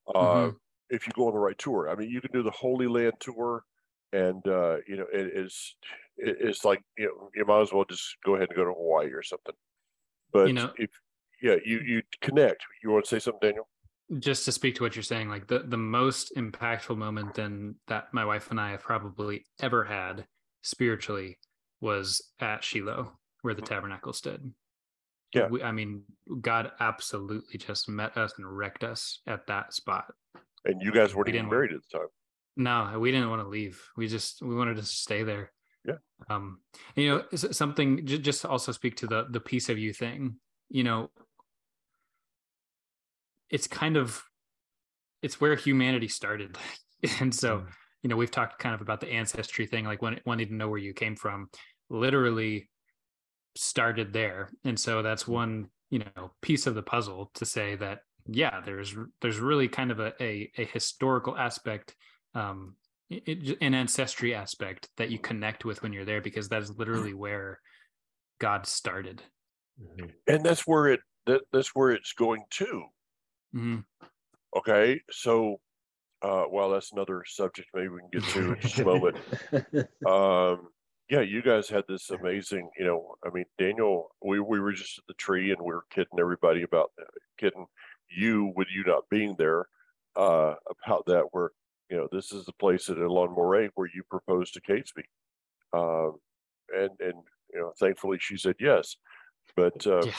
[0.08, 0.60] Uh, Mhm.
[0.90, 3.16] If you go on the right tour, I mean, you can do the Holy Land
[3.20, 3.64] tour,
[4.12, 5.76] and uh, you know, it is
[6.18, 8.74] it- it's like you know, you might as well just go ahead and go to
[8.74, 9.56] Hawaii or something.
[10.34, 10.92] But know- if
[11.42, 12.64] yeah, you you connect.
[12.84, 13.70] You want to say something, Daniel?
[14.20, 18.14] Just to speak to what you're saying, like the the most impactful moment then that
[18.14, 20.28] my wife and I have probably ever had
[20.62, 21.40] spiritually
[21.82, 23.68] was at Shiloh, where the Mhm.
[23.68, 24.54] tabernacle stood.
[25.34, 25.48] Yeah.
[25.48, 26.04] We, I mean,
[26.42, 30.14] God absolutely just met us and wrecked us at that spot.
[30.64, 32.08] And you guys weren't We even married at the time.
[32.56, 33.82] No, we didn't want to leave.
[33.98, 35.52] We just we wanted to stay there.
[35.86, 35.96] Yeah.
[36.30, 36.62] Um,
[36.96, 40.40] you know, something just to also speak to the the piece of you thing.
[40.70, 41.12] You know,
[43.54, 44.24] it's kind of
[45.22, 46.58] it's where humanity started,
[47.22, 47.72] and so Mm.
[48.04, 50.70] you know we've talked kind of about the ancestry thing, like when wanting to know
[50.70, 51.50] where you came from.
[51.90, 52.70] Literally
[53.56, 58.02] started there, and so that's one you know piece of the puzzle to say that
[58.28, 61.96] yeah, there's there's really kind of a a, a historical aspect
[62.36, 62.76] um
[63.10, 66.78] it, it- an ancestry aspect that you connect with when you're there because that is
[66.78, 67.60] literally where
[68.40, 69.24] god started
[69.82, 70.14] Mhm.
[70.28, 72.86] And that's where it that, that's where it's going to.
[73.54, 73.86] Mhm.
[74.56, 75.60] Okay, so
[76.22, 79.18] uh, well, that's another subject maybe we can get to in just a moment.
[80.06, 80.68] Um,
[81.10, 84.98] yeah, you guys had this amazing, you know, I mean, Daniel, we, we were just
[84.98, 87.06] at the tree and we were kidding everybody about uh,
[87.38, 87.66] kidding
[88.10, 89.68] you with you not being there
[90.18, 91.24] uh, about that.
[91.32, 91.52] Where
[91.90, 95.06] you know this is the place at Elon Moreh where you proposed to Catesby,
[95.74, 96.18] um,
[96.76, 98.98] and and you know, thankfully she said yes.
[99.56, 100.12] But uh, yeah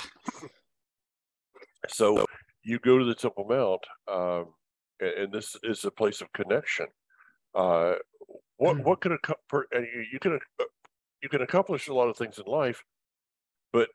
[1.89, 2.25] so
[2.65, 4.55] you go to the Temple Mount, um,
[5.01, 6.87] a- and, this is a place of connection.
[7.55, 7.95] Uh,
[8.57, 10.65] what what can uh, you, you can uh,
[11.23, 12.83] you can accomplish a lot of things in life,
[13.73, 13.89] but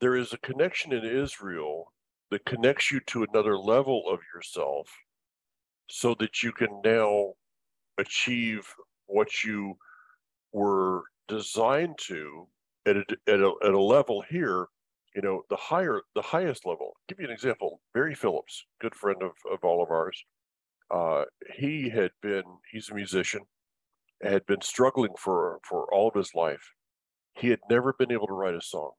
[0.00, 1.92] there is a connection in Israel
[2.30, 4.88] that connects you to another level of yourself,
[5.88, 7.34] so that you can now
[7.98, 8.66] achieve
[9.06, 9.76] what you
[10.52, 12.48] were designed to
[12.86, 14.68] at a, at a, at a level here
[15.14, 18.94] you know the higher the highest level I'll give you an example barry phillips good
[18.94, 20.24] friend of, of all of ours
[20.90, 21.24] uh,
[21.54, 23.40] he had been he's a musician
[24.22, 26.72] had been struggling for for all of his life.
[27.34, 28.92] He had never been able to write a song.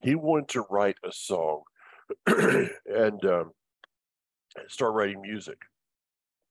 [0.00, 1.62] He wanted to write a song
[2.26, 3.52] and um,
[4.68, 5.58] start writing music.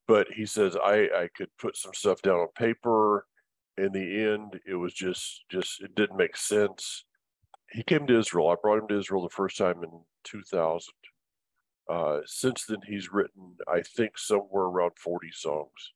[0.07, 3.25] But he says i i could put some stuff down on paper.
[3.77, 7.05] In the end it was just just it didn't make sense
[7.71, 8.49] he came to Israel.
[8.49, 9.89] I brought him to Israel the first time in
[10.23, 10.93] 2000.
[11.89, 15.93] Uh, since then, he's written, I think, somewhere around 40 songs.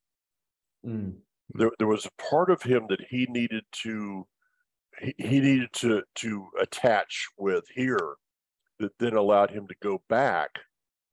[0.86, 1.14] Mm.
[1.54, 4.26] There, there was a part of him that he needed to,
[5.00, 8.16] he, he needed to to attach with here,
[8.78, 10.50] that then allowed him to go back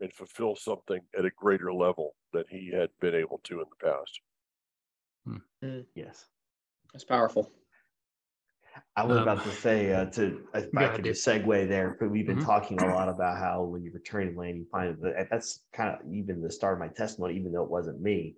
[0.01, 3.87] and fulfill something at a greater level than he had been able to in the
[3.87, 4.19] past.
[5.95, 6.25] Yes.
[6.91, 7.49] That's powerful.
[8.95, 11.97] I was Um, about to say uh, to if go I could just segue there,
[11.99, 12.45] but we've been Mhm.
[12.45, 15.89] talking a lot about how when you return to land, you find that that's kind
[15.95, 18.37] of even the start of my testimony, even though it wasn't me.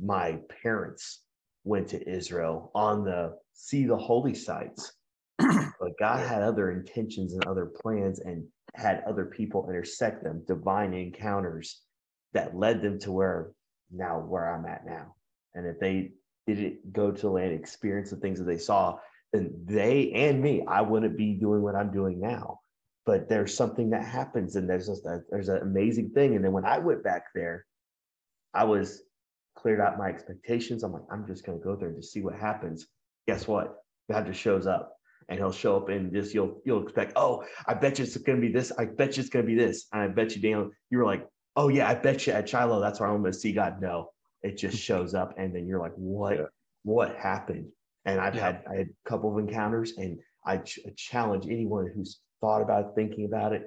[0.00, 1.24] My parents
[1.64, 4.92] went to Israel on the see the holy sites,
[5.38, 10.92] but God had other intentions and other plans, and had other people intersect them, divine
[10.94, 11.82] encounters
[12.32, 13.52] that led them to where
[13.90, 15.14] now where I'm at now.
[15.54, 16.12] And if they
[16.46, 18.98] didn't go to the land, experience the things that they saw,
[19.34, 22.60] then they and me, I wouldn't be doing what I'm doing now.
[23.04, 26.36] But there's something that happens, and there's just a, there's an amazing thing.
[26.36, 27.66] And then when I went back there,
[28.54, 29.02] I was
[29.56, 30.82] cleared out my expectations.
[30.82, 32.86] I'm like, I'm just gonna go there and just see what happens.
[33.26, 33.76] Guess what?
[34.10, 34.96] God just shows up
[35.28, 38.40] and he'll show up and just you'll you'll expect, oh, I bet you it's gonna
[38.40, 39.86] be this, I bet you it's gonna be this.
[39.92, 42.80] And I bet you, Daniel, you were like, oh yeah, I bet you at Shiloh,
[42.80, 43.80] that's where I'm gonna see God.
[43.80, 44.10] No,
[44.42, 46.48] it just shows up, and then you're like, what
[46.84, 47.66] what happened?
[48.04, 48.52] And I've Yeah.
[48.52, 52.86] had I had a couple of encounters, and I ch- challenge anyone who's thought about
[52.86, 53.66] it, thinking about it.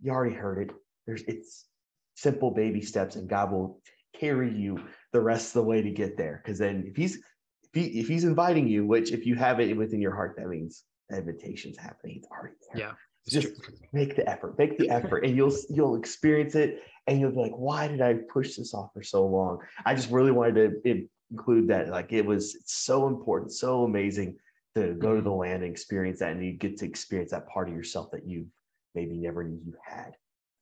[0.00, 0.76] You already heard it.
[1.06, 1.66] There's it's
[2.14, 3.80] simple baby steps, and God will
[4.14, 4.78] carry you
[5.12, 6.40] the rest of the way to get there.
[6.42, 9.76] Because then if he's if he if he's inviting you, which if you have it
[9.76, 12.16] within your heart, that means the invitation's happening.
[12.18, 12.80] It's already there.
[12.82, 12.92] Yeah.
[13.28, 13.48] Just
[13.92, 17.52] make the effort, make the effort, and you'll you'll experience it, and you'll be like,
[17.52, 19.58] why did I push this off for so long?
[19.84, 21.88] I just really wanted to include that.
[21.88, 24.36] Like it was so important, so amazing
[24.74, 27.68] to go to the land and experience that, and you get to experience that part
[27.68, 28.46] of yourself that you
[28.94, 30.12] maybe never knew you had.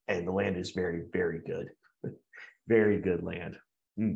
[0.09, 1.71] And the land is very, very good,
[2.69, 3.59] very good land.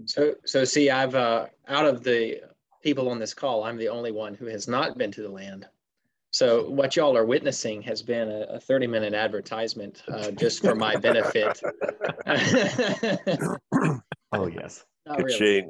[0.05, 2.43] So, so see, I've, uh, out of the
[2.83, 5.67] people on this call, I'm the only one who has not been to the land.
[6.33, 10.75] So what y'all are witnessing has been a, a 30 minute advertisement, uh, just for
[10.75, 11.61] my benefit.
[14.33, 15.65] Oh yes, Not really.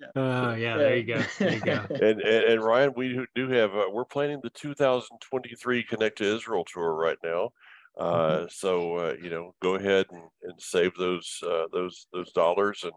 [0.00, 0.10] Ka-ching.
[0.14, 0.50] Yeah.
[0.50, 1.22] Oh yeah, there you go.
[1.38, 1.84] There you go.
[1.90, 6.24] And, and and Ryan, we do- do have uh, we're planning the 2023 Connect to
[6.36, 7.50] Israel tour right now.
[7.98, 12.80] Uh, so uh, you know, go ahead and, and save those uh, those those dollars
[12.84, 12.92] and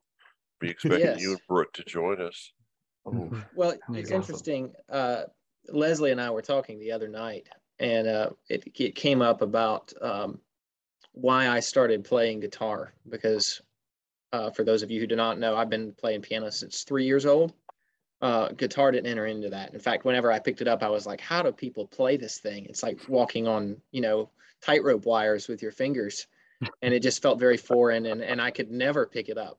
[0.59, 2.51] be expecting you and Brooke to join us.
[3.05, 4.15] oh, Well, it's you go.
[4.15, 4.73] interesting.
[4.89, 5.23] Uh,
[5.69, 7.47] Leslie and I were talking the other night,
[7.79, 10.39] and uh, it, it came up about um,
[11.11, 12.93] why I started playing guitar.
[13.07, 13.61] Because
[14.31, 17.05] uh, for those of you who do not know, I've been playing piano since three
[17.05, 17.53] years old.
[18.21, 19.73] Uh, guitar didn't enter into that.
[19.73, 22.37] In fact, whenever I picked it up, I was like, "How do people play this
[22.37, 24.29] thing?" It's like walking on, you know,
[24.61, 26.27] tightrope wires with your fingers,
[26.81, 29.57] and it just felt very foreign, and and I could never pick it up.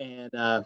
[0.00, 0.62] And uh,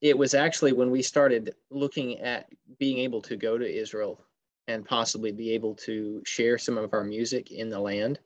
[0.00, 4.24] it was actually when we started looking at being able to go to Israel
[4.68, 8.18] and possibly be able to share some of our music in the land.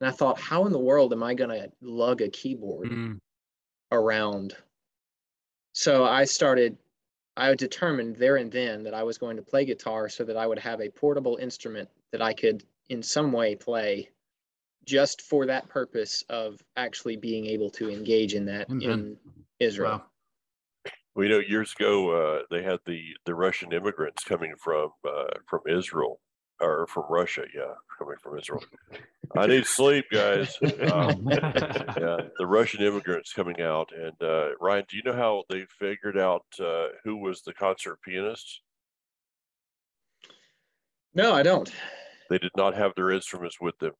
[0.00, 3.20] And I thought, how in the world am I going to lug a keyboard Mm,
[3.94, 4.54] around?
[5.72, 6.76] So I started,
[7.36, 10.46] I determined there and then that I was going to play guitar so that I
[10.46, 14.10] would have a portable instrument that I could in some way play
[14.84, 18.82] just for that purpose of actually being able to engage in that Amen.
[18.82, 19.16] in
[19.60, 19.98] Israel.
[19.98, 20.04] wow.
[21.16, 25.60] We know years ago uh, they had the the Russian immigrants coming from uh, from
[25.68, 26.20] Israel
[26.60, 27.44] or from Russia.
[27.54, 28.62] Yeah, coming from Israel.
[29.36, 30.58] I need sleep, guys.
[30.90, 33.90] Um, yeah, the Russian immigrants coming out.
[33.96, 37.98] And uh, Ryan, do you know how they figured out uh, who was the concert
[38.02, 38.60] pianist?
[41.14, 41.72] No, I don't.
[42.30, 43.92] They did not have their instruments with them.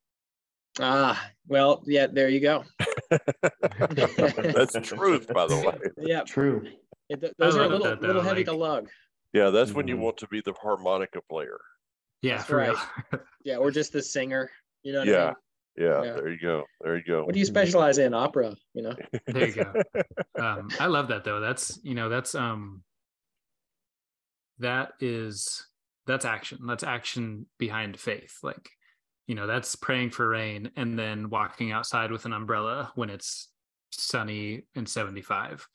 [0.80, 2.64] Ah, well, yeah, there you go.
[3.10, 5.90] That's the truth, by the way.
[5.98, 6.66] Yeah, true.
[7.08, 8.88] it, th- those are a little, that, little heavy to lug.
[9.32, 10.00] Yeah, that's when you Mhm.
[10.00, 11.58] want to be the harmonica player.
[12.24, 12.76] Yeah, That's for real.
[13.44, 14.50] Yeah, or just the singer.
[14.82, 15.24] You know what I Yeah.
[15.26, 15.34] mean?
[15.76, 16.12] Yeah, Yeah.
[16.14, 16.64] there you go.
[16.80, 17.24] There you go.
[17.24, 18.14] What do you specialize in?
[18.14, 18.96] Opera, you know?
[19.26, 19.72] there you go.
[20.40, 22.82] um i love that though that's you know that's um
[24.58, 25.64] that is
[26.06, 28.68] that's action that's action behind faith like
[29.28, 33.48] you know that's praying for rain and then walking outside with an umbrella when it's
[33.92, 35.66] sunny and 75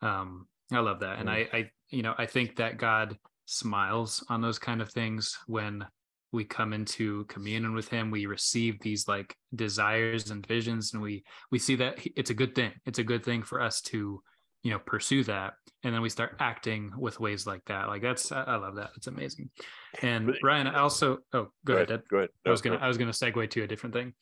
[0.00, 4.40] um i love that and i i you know i think that god smiles on
[4.42, 5.86] those kind of things when
[6.32, 8.10] we come into communion with him.
[8.10, 12.54] We receive these like desires and visions and we we see that it's a good
[12.54, 12.72] thing.
[12.84, 14.22] It's a good thing for us to
[14.62, 15.54] you know pursue that
[15.84, 17.88] and then we start acting with ways like that.
[17.88, 18.90] Like that's i, I love that.
[18.96, 19.50] It's amazing.
[20.02, 22.02] And ryan I also oh go ahead Ed.
[22.10, 22.30] Go ahead.
[22.44, 24.12] I was gonna go- I was gonna segue to a different thing.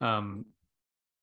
[0.00, 0.44] Um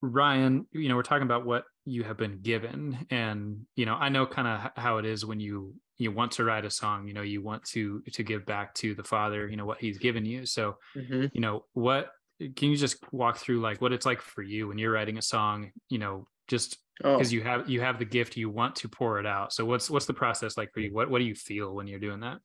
[0.01, 3.05] Ryan, you know, we're talking about what you have been given.
[3.09, 6.43] And, you know, I know kind of how it is when you you want to
[6.43, 9.55] write a song, you know, you want to to give back to the father, you
[9.55, 10.45] know, what he's given you.
[10.47, 11.31] So, Mhm.
[11.33, 12.11] you know, what
[12.55, 15.21] can you just walk through like what it's like for you when you're writing a
[15.21, 18.89] song, you know, just Oh, because you have you have the gift, you want to
[18.89, 19.53] pour it out.
[19.53, 20.93] So what's what's the process like for you?
[20.93, 22.39] What what do you feel when you're doing that?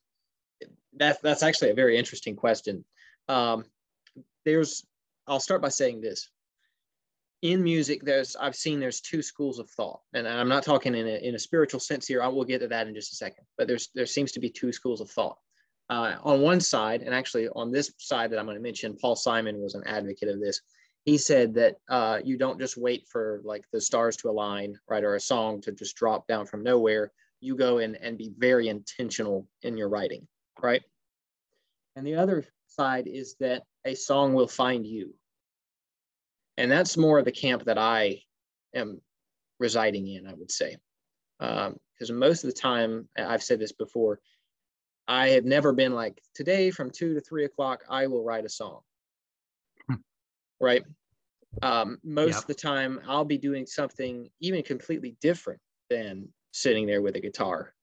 [0.92, 2.84] that's that's actually a very interesting question.
[3.28, 3.64] Um,
[4.44, 4.86] there's,
[5.26, 6.30] I'll start by saying this.
[7.42, 11.06] In music, there's I've seen there's two schools of thought, and I'm not talking in
[11.06, 12.22] a in a spiritual sense here.
[12.22, 13.44] I will get to that in just a second.
[13.58, 15.36] But there's there seems to be two schools of thought.
[15.88, 19.14] Uh, on one side, and actually on this side that I'm going to mention, Paul
[19.14, 20.60] Simon was an advocate of this.
[21.04, 25.04] he said that uh, you don't just wait for like the stars to align, right,
[25.04, 27.12] or a song to just drop down from nowhere.
[27.40, 30.26] You go in and be very intentional in your writing,
[30.60, 30.82] right?
[31.94, 35.14] And the other side is that a song will find you.
[36.56, 38.22] And that's more of the camp that I
[38.74, 39.00] am
[39.58, 40.76] residing in, I would say.
[41.38, 44.20] Because um, most of the time, I've said this before,
[45.08, 48.48] I have never been like, today from two to three o'clock, I will write a
[48.48, 48.80] song.
[49.88, 49.96] Hmm.
[50.60, 50.84] Right.
[51.62, 52.42] Um, most yep.
[52.42, 57.20] of the time, I'll be doing something even completely different than sitting there with a
[57.20, 57.74] guitar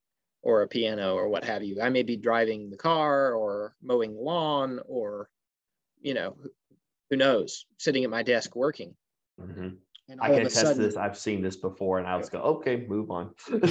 [0.41, 1.81] or a piano or what have you.
[1.81, 5.29] I may be driving the car or mowing the lawn or,
[6.01, 6.35] you know,
[7.13, 8.95] who knows, sitting at my desk working.
[9.39, 9.69] Mm-hmm.
[10.09, 10.97] And I can test sudden, this.
[10.97, 13.29] I've seen this before, and I was go, okay, move on.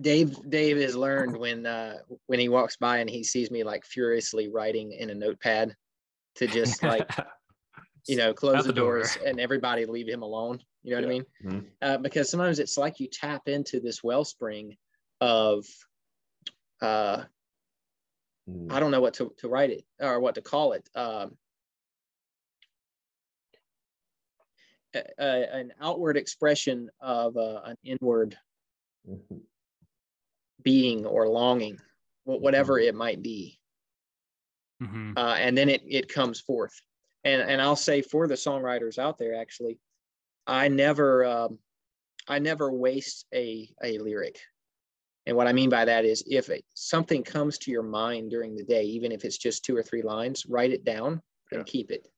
[0.00, 3.84] Dave Dave has learned when uh, when he walks by and he sees me like
[3.84, 5.76] furiously writing in a notepad
[6.34, 7.08] to just like
[8.08, 9.28] you know close the, the, doors door.
[9.28, 10.58] and everybody leave him alone.
[10.82, 11.08] You know what yeah.
[11.08, 11.24] I mean?
[11.44, 11.66] Mm-hmm.
[11.80, 14.76] Uh, because sometimes it's like you tap into this wellspring
[15.20, 15.64] of
[16.82, 17.22] uh,
[18.48, 18.70] mm.
[18.70, 20.88] I don't know what to, to write it or what to call it.
[20.94, 21.36] Um,
[24.94, 28.36] a, a, an outward expression of uh, an inward
[29.08, 29.38] mm-hmm.
[30.62, 31.78] being or longing,
[32.24, 32.88] whatever mm-hmm.
[32.88, 33.58] it might be.
[34.82, 35.12] Mm-hmm.
[35.16, 36.80] Uh, and then it, it comes forth.
[37.24, 39.78] And, and I'll say for the songwriters out there, actually,
[40.46, 41.58] I never, um,
[42.28, 44.40] I never waste a, a lyric.
[45.26, 48.64] And what I mean by that is if something comes to your mind during the
[48.64, 51.64] day, even if it's just two or three lines, write it down and yeah.
[51.64, 52.08] keep it.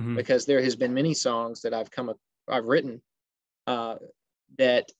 [0.00, 0.16] Mm-hmm.
[0.16, 2.12] Because there has been many songs that I've come,
[2.48, 3.00] I've written
[3.66, 3.96] uh,
[4.58, 4.90] that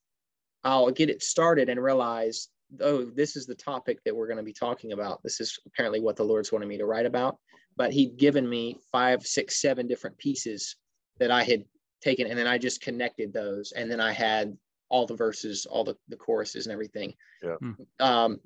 [0.63, 2.49] I'll get it started and realize,
[2.81, 5.21] oh, this is the topic that we're going to be talking about.
[5.25, 7.39] This is apparently what the Lord's wanted me to write about.
[7.77, 10.77] But He'd given me five, six, seven different pieces
[11.19, 11.65] that I had
[12.01, 14.57] taken, and then I just connected those, and then I had
[14.91, 17.15] all the verses, all the, the choruses and everything.
[17.43, 17.55] Yeah.
[17.55, 17.73] Hmm.
[17.99, 18.41] Um,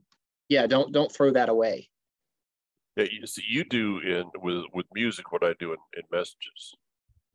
[0.48, 0.66] yeah.
[0.66, 1.88] Don't, don't throw that away.
[2.96, 3.06] Yeah.
[3.10, 6.74] You, see, you do in with, with music, what I do in, in messages.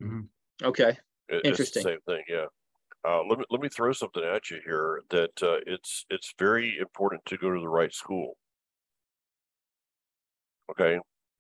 [0.02, 0.22] Mm-hmm.
[0.64, 0.98] Okay.
[1.28, 1.84] It, Interesting.
[1.84, 2.24] same thing.
[2.30, 2.46] Yeah.
[3.08, 6.78] Uh, let me let me throw something at you here that uh, it's it's very
[6.80, 8.36] important to go to the right school.
[10.70, 11.00] Okay,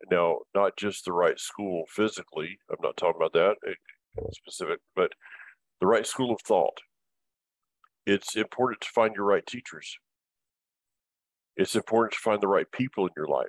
[0.09, 2.57] now not just the right school physically.
[2.71, 5.11] I'm not talking about that eh, specific, but
[5.81, 6.79] the right school of thought
[8.09, 9.99] it's important to find your right teachers.
[11.55, 13.47] It's important to find the right people in your life.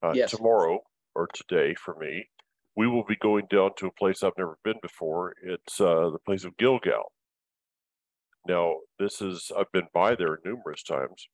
[0.00, 0.30] Uh, yes.
[0.30, 0.80] Tomorrow
[1.16, 2.28] or today, for me,
[2.76, 5.34] we will be going down to a place I've never been before.
[5.42, 7.10] It's uh, the place of Gilgal.
[8.46, 11.26] Now, this is, I've been by there numerous times.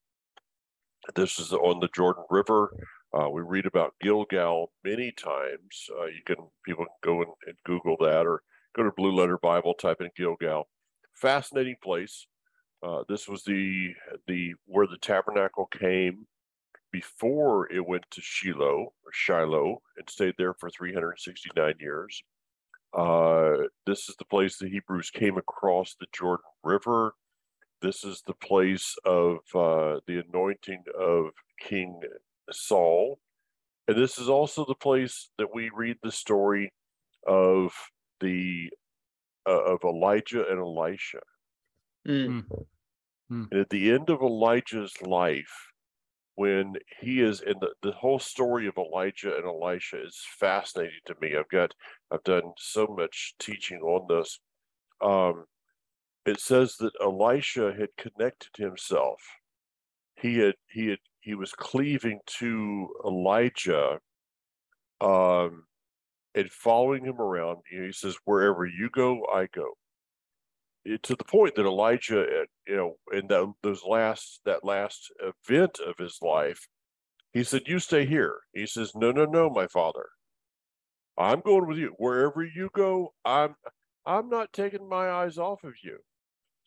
[1.15, 2.75] This is on the Jordan River.
[3.13, 5.91] Uh, we read about Gilgal many times.
[6.01, 8.43] Uh, you can, people can go and, and Google that or
[8.75, 10.67] go to Blue Letter Bible, type in Gilgal
[11.15, 12.27] fascinating place.
[12.83, 13.95] Uh, this was the
[14.27, 16.27] the where the tabernacle came
[16.93, 22.23] before it went to Shiloh or Shiloh and stayed there for 369 years.
[22.97, 27.15] Uh, this is the place the Hebrews came across the Jordan River.
[27.83, 32.01] This is the place of uh, the anointing of King
[32.53, 33.19] Saul.
[33.89, 36.73] And this is also the place that we read the story
[37.27, 37.73] of
[38.21, 38.71] the
[39.53, 41.21] of Elijah and Elisha.
[42.07, 42.45] Mm.
[43.31, 43.49] Mm.
[43.51, 45.73] And at the end of Elijah's life,
[46.37, 51.15] when he is in the, the whole story of Elijah and Elisha is fascinating to
[51.21, 51.37] me.
[51.37, 51.73] I've got
[52.11, 54.41] I've done so much teaching on this.
[55.01, 55.45] Um,
[56.27, 59.21] it says that Elisha had connected himself.
[60.17, 63.99] He had he had he was cleaving to Elijah
[65.01, 65.65] um,
[66.35, 67.59] and following him around.
[67.71, 69.75] You know, he says, "Wherever you go, I go."
[70.85, 75.13] It, to the point that Elijah, uh, you know, in that those last that last
[75.21, 76.69] event of his life,
[77.33, 80.11] he said, "You stay here." He says, "No, no, no, my father.
[81.17, 81.95] I'm going with you.
[81.99, 83.57] Wherever you go, I'm
[84.07, 85.99] I'm not taking my eyes off of you."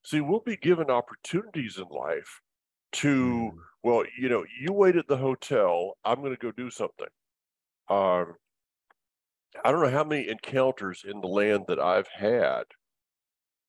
[0.03, 2.41] See, we'll be given opportunities in life
[2.93, 3.57] to, hmm.
[3.83, 5.97] well, you know, you wait at the hotel.
[6.05, 7.07] I'm going to go do something.
[7.89, 8.35] Um,
[9.63, 12.63] I don't know how many encounters in the land that I've had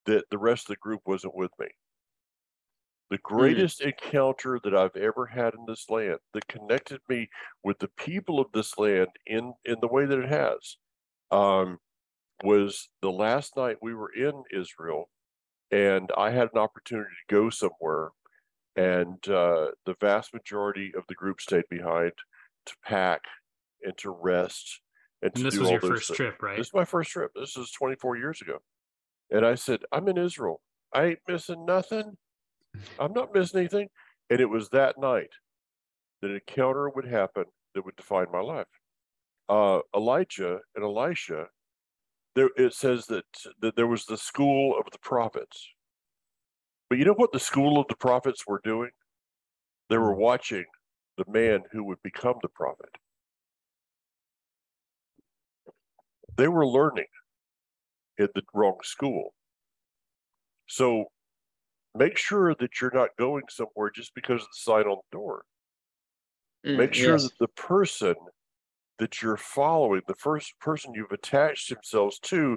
[0.06, 1.68] that the rest of the group wasn't with me.
[3.10, 3.34] The hmm.
[3.36, 3.86] greatest mm.
[3.86, 7.28] encounter that I've ever had in this land that connected me
[7.62, 10.76] with the people of this land in in the way that it has
[11.30, 11.78] um,
[12.42, 15.10] was the last night we were in Israel,
[15.70, 18.10] and I had an opportunity to go somewhere,
[18.76, 22.12] and uh, the vast majority of the group stayed behind
[22.66, 23.22] to pack
[23.82, 24.80] and to rest
[25.22, 26.16] and, And this was your first things.
[26.16, 26.56] trip, right?
[26.56, 27.32] This is my first trip.
[27.34, 28.58] This is 24 years ago.
[29.30, 30.60] And I said, I'm in Israel.
[30.92, 32.16] I ain't missing nothing.
[32.98, 33.88] I'm not missing anything.
[34.30, 35.30] And it was that night
[36.20, 37.44] that an encounter would happen
[37.74, 38.66] that would define my life.
[39.48, 41.46] Uh, Elijah and Elisha,
[42.34, 43.24] there it says that
[43.60, 45.66] that there was the school of the prophets.
[46.90, 48.90] But you know what the school of the prophets were doing?
[49.88, 50.64] They were watching
[51.16, 52.90] the man who would become the prophet.
[56.38, 57.06] They were learning
[58.16, 59.34] in the wrong school.
[60.68, 61.06] So
[61.94, 65.44] make sure that you're not going somewhere just because of the sign on the door.
[66.64, 67.24] Mm, Make sure yes.
[67.24, 68.14] that the person
[68.98, 72.56] that you're following, the first person you've attached themselves to,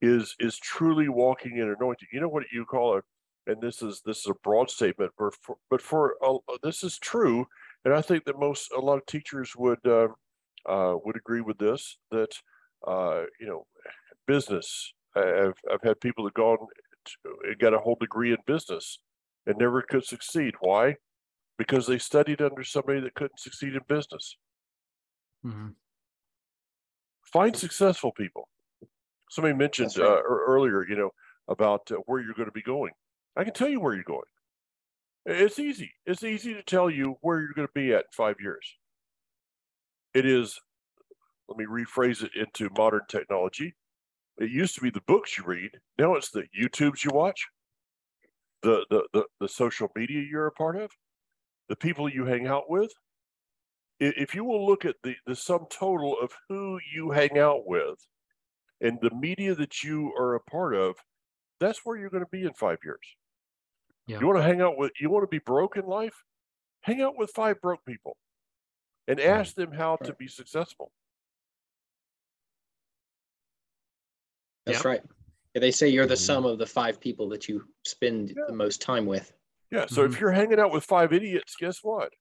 [0.00, 2.08] is is truly walking in anointing.
[2.12, 3.04] You know what you call it,
[3.46, 6.98] and this is this is a broad statement, but for, but for uh, this is
[6.98, 7.46] true,
[7.84, 10.08] and I think that most a lot of teachers would uh,
[10.66, 11.98] uh, would agree with this.
[12.10, 12.30] That
[12.86, 13.66] uh, you know,
[14.26, 14.92] business.
[15.16, 16.58] I've I've had people that gone
[17.04, 19.00] to, got a whole degree in business
[19.46, 20.54] and never could succeed.
[20.60, 20.96] Why?
[21.56, 24.36] Because they studied under somebody that couldn't succeed in business.
[25.44, 25.74] Mhm.
[27.24, 28.48] Find successful people.
[29.30, 30.06] Somebody mentioned right.
[30.06, 31.10] uh, earlier, you know,
[31.48, 32.92] about uh, where you're going to be going.
[33.36, 34.22] I can tell you where you're going.
[35.26, 35.92] It's easy.
[36.06, 38.76] It's easy to tell you where you're going to be at in five years.
[40.14, 40.58] It is,
[41.48, 43.74] let me rephrase it into modern technology.
[44.38, 45.70] It used to be the books you read.
[45.98, 47.46] Now it's the YouTubes you watch,
[48.62, 50.90] the the the, the social media you're a part of,
[51.68, 52.92] the people you hang out with.
[54.00, 57.98] If you will look at the, the sum total of who you hang out with
[58.80, 60.94] and the media that you are a part of,
[61.58, 63.00] that's where you're going to be in five years.
[64.06, 64.20] Yeah.
[64.20, 66.14] You want to hang out with, you want to be broke in life?
[66.82, 68.16] Hang out with five broke people
[69.08, 70.92] and ask them how to be successful.
[74.68, 74.84] That's Yep.
[74.84, 75.02] right.
[75.54, 76.18] They say you're the Mhm.
[76.26, 78.44] sum of the five people that you spend Yeah.
[78.46, 79.32] the most time with.
[79.70, 79.86] Yeah.
[79.86, 80.20] So if Mhm.
[80.20, 82.12] you're hanging out with five idiots, guess what?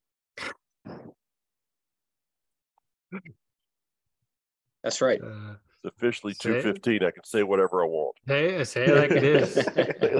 [4.83, 5.21] That's right.
[5.21, 6.61] Uh, It's officially Say it.
[6.63, 7.03] 215.
[7.03, 8.15] I can say whatever I want.
[8.25, 9.55] hey, say it like it is.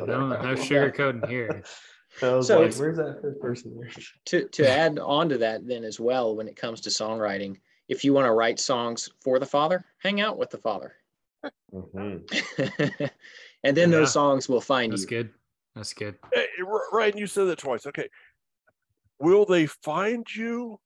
[0.07, 1.63] No, no sugarcoating here.
[2.19, 3.91] So like, where's that first person there?
[4.25, 7.59] To to add on to that then as well, when it comes to songwriting,
[7.89, 10.95] if you want to write songs for the Father, hang out with the Father.
[11.73, 12.23] Mhm.
[13.63, 13.97] and then Yeah.
[13.99, 14.97] those songs will find you.
[14.97, 15.23] That's you.
[15.23, 15.33] good.
[15.75, 16.17] That's good.
[16.33, 17.85] Hey, R- Ryan, you said that twice.
[17.85, 18.09] Okay.
[19.19, 20.79] Will they find you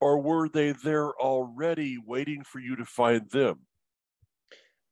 [0.00, 3.66] or were they there already waiting for you to find them?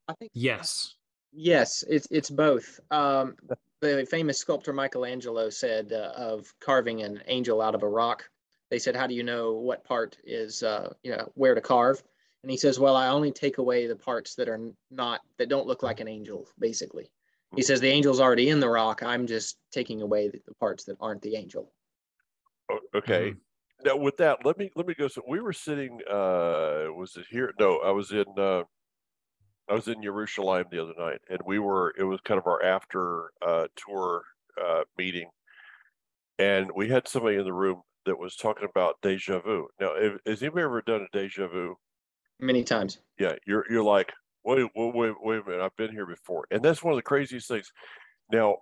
[0.09, 0.95] I think Yes.
[1.35, 2.79] Yes, it's it's both.
[2.91, 3.37] Um,
[3.81, 8.29] the famous sculptor Michelangelo said uh, of carving an angel out of a rock.
[8.71, 12.03] They said, "How do you know what part is uh, you know where to carve?"
[12.43, 15.67] And he says, "Well, I only take away the parts that are not that don't
[15.67, 17.11] look like an angel." Basically,
[17.55, 19.03] he says the angel's already in the rock.
[19.03, 21.73] I'm just taking away the, the parts that aren't the angel.
[22.71, 23.35] O- Okay.
[23.85, 25.09] Now with that, let me let me go.
[25.09, 26.01] So we were sitting.
[26.09, 27.53] Uh, was it here?
[27.59, 28.25] No, I was in.
[28.37, 28.63] Uh,
[29.69, 31.95] I was in Jerusalem the other night, and we were.
[31.97, 34.25] It was kind of our after uh, tour
[34.61, 35.31] uh, meeting,
[36.39, 39.69] and we had somebody in the room that was talking about deja vu.
[39.81, 41.77] Now, if, has anybody ever done a deja vu?
[42.43, 42.99] Many times.
[43.21, 44.13] yeah, you're you're like,
[44.45, 47.03] wait, wait, wait, wait a minute, I've been here before, and that's one of the
[47.03, 47.73] craziest things.
[48.33, 48.57] Now,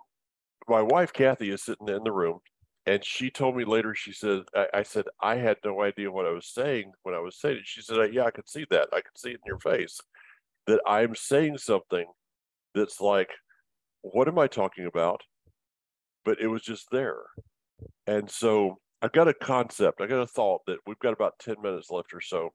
[0.67, 2.39] my wife Kathy is sitting in the room,
[2.85, 3.95] and she told me later.
[3.95, 7.19] She said, I, I said I had no idea what I was saying when I
[7.19, 7.63] was saying it.
[7.65, 8.89] She said, Yeah, I could see that.
[8.93, 9.99] I could see it in your face
[10.67, 12.05] that I'm saying something
[12.75, 13.29] that's like,
[14.03, 15.21] what am I talking about?
[16.23, 17.17] But it was just there,
[18.05, 20.01] and so I've got a concept.
[20.01, 22.51] I got a thought that we've got about ten minutes left or so.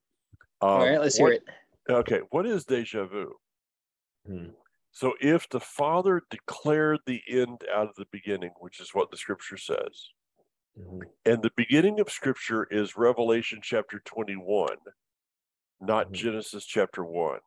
[0.60, 1.92] All Um, right, let's what- hear it.
[1.92, 3.38] Okay, what is deja vu?
[4.26, 4.50] Hmm.
[4.90, 9.16] So if the Father declared the end out of the beginning, which is what the
[9.16, 10.10] scripture says,
[10.78, 11.12] Mhm.
[11.24, 14.78] and the beginning of scripture is Revelation chapter 21,
[15.80, 16.12] not Mhm.
[16.12, 17.40] Genesis chapter 1.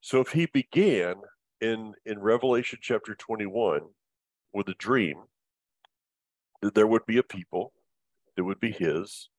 [0.00, 1.22] So if he began
[1.60, 3.94] in in Revelation chapter 21
[4.52, 5.28] with a dream,
[6.62, 7.74] that there would be a people,
[8.36, 9.30] it would be his,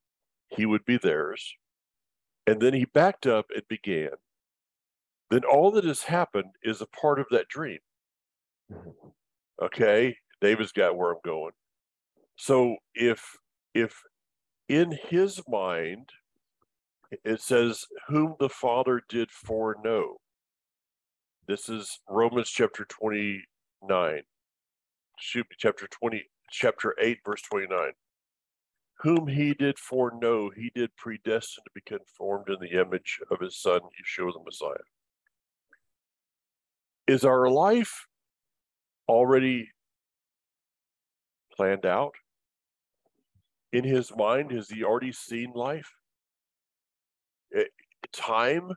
[0.49, 1.55] he would be theirs,
[2.47, 4.11] and then he backed up and began,
[5.29, 7.79] then all that has happened is a part of that dream.
[9.61, 11.51] Okay, David's got where I'm going.
[12.37, 13.37] So if
[13.73, 14.01] if
[14.69, 16.09] in his mind
[17.23, 20.17] it says whom the Father did foreknow.
[21.47, 24.21] This is Romans chapter 29.
[25.19, 27.91] Shoot, chapter 20, chapter 8, verse 29.
[28.99, 33.57] Whom he did foreknow, he did predestine to be conformed in the image of his
[33.57, 34.83] son, Yeshua the Messiah.
[37.07, 38.07] Is our life
[39.07, 39.71] already
[41.55, 42.15] planned out?
[43.71, 45.93] In his mind, has he already seen life?
[47.55, 47.65] Eh,
[48.11, 48.71] time,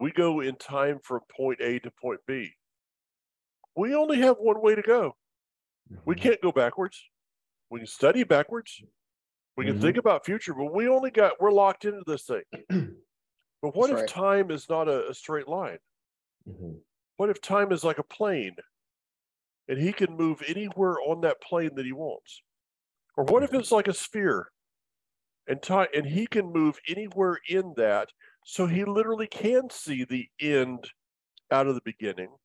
[0.00, 2.52] we go in time from point A to point B.
[3.76, 5.16] We only have one way to go.
[6.04, 6.20] We Mhm.
[6.20, 7.10] can't go backwards.
[7.70, 8.82] We can study backwards.
[9.56, 9.80] We can Mhm.
[9.80, 12.44] think about future, but we only got we're locked into this thing.
[13.62, 14.06] But what That's if right.
[14.06, 15.78] time is not a, a straight line?
[16.46, 16.84] Mhm.
[17.18, 18.56] What if time is like a plane
[19.68, 22.42] and he can move anywhere on that plane that he wants?
[23.16, 24.52] Or what if it's like a sphere
[25.46, 28.10] and time and he can move anywhere in that
[28.44, 30.92] so he literally can see the end
[31.50, 32.36] out of the beginning?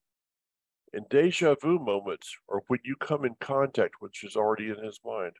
[0.94, 5.00] And deja vu moments are when you come in contact, which is already in his
[5.04, 5.36] mind.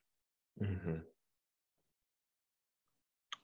[0.59, 1.05] Mhm.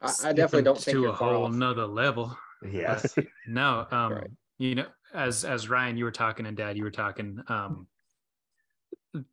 [0.01, 1.53] I, I definitely don't think to a whole off.
[1.53, 2.37] nother level.
[2.69, 3.15] Yes.
[3.47, 4.29] No, um, Right.
[4.57, 7.39] you know, as as Ryan, you were talking, and Dad, you were talking.
[7.47, 7.87] Um,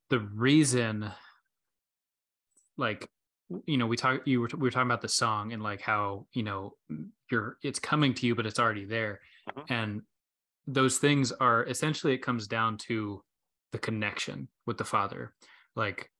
[0.08, 1.10] the reason,
[2.76, 3.08] like,
[3.66, 6.26] you know, we talk, you were we were talking about the song and like how
[6.32, 6.74] you know
[7.30, 9.64] you're it's coming to you, but it's already there, Mhm.
[9.68, 10.02] and
[10.66, 13.22] those things are essentially it comes down to
[13.72, 15.32] the connection with the Father.
[15.76, 16.10] Like,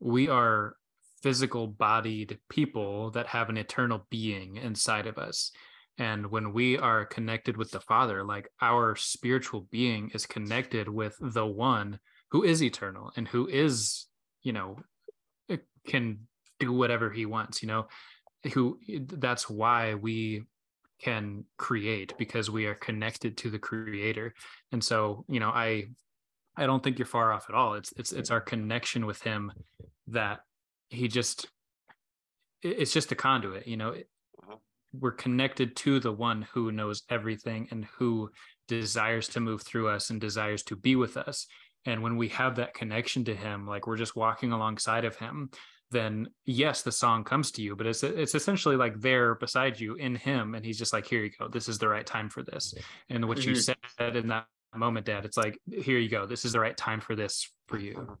[0.00, 0.76] we are
[1.22, 5.50] physical bodied people that have an eternal being inside of us.
[5.98, 11.16] And when we are connected with the father like our spiritual being is connected with
[11.20, 11.98] the one
[12.30, 14.06] who is eternal and who is
[14.42, 14.76] you know
[15.50, 15.56] uh,
[15.86, 16.18] can
[16.58, 17.86] do whatever he wants you know
[18.52, 20.42] who that's why we
[21.00, 24.34] can create because we are connected to the creator.
[24.72, 25.84] And so you know i
[26.56, 27.74] i don't think you're far off at all.
[27.74, 29.52] It's it's it's our connection with him
[30.08, 30.40] that
[30.88, 31.48] he just
[32.62, 33.92] it's just a conduit you know?
[33.92, 34.58] Mhm.
[34.92, 38.30] we're connected to the one who knows everything and who
[38.68, 41.46] desires to move through us and desires to be with us.
[41.84, 45.50] And when we have that connection to him like we're just walking alongside of him
[45.92, 49.94] then yes the song comes to you but it's it's essentially like there beside you
[49.94, 50.54] in him.
[50.54, 51.46] And he's just like here you go.
[51.48, 52.74] This is the right time for this.
[53.08, 53.76] And what you Mhm.
[53.98, 56.26] said in that moment dad it's like here you go.
[56.26, 57.94] This is the right time for this for you.
[57.96, 58.18] L-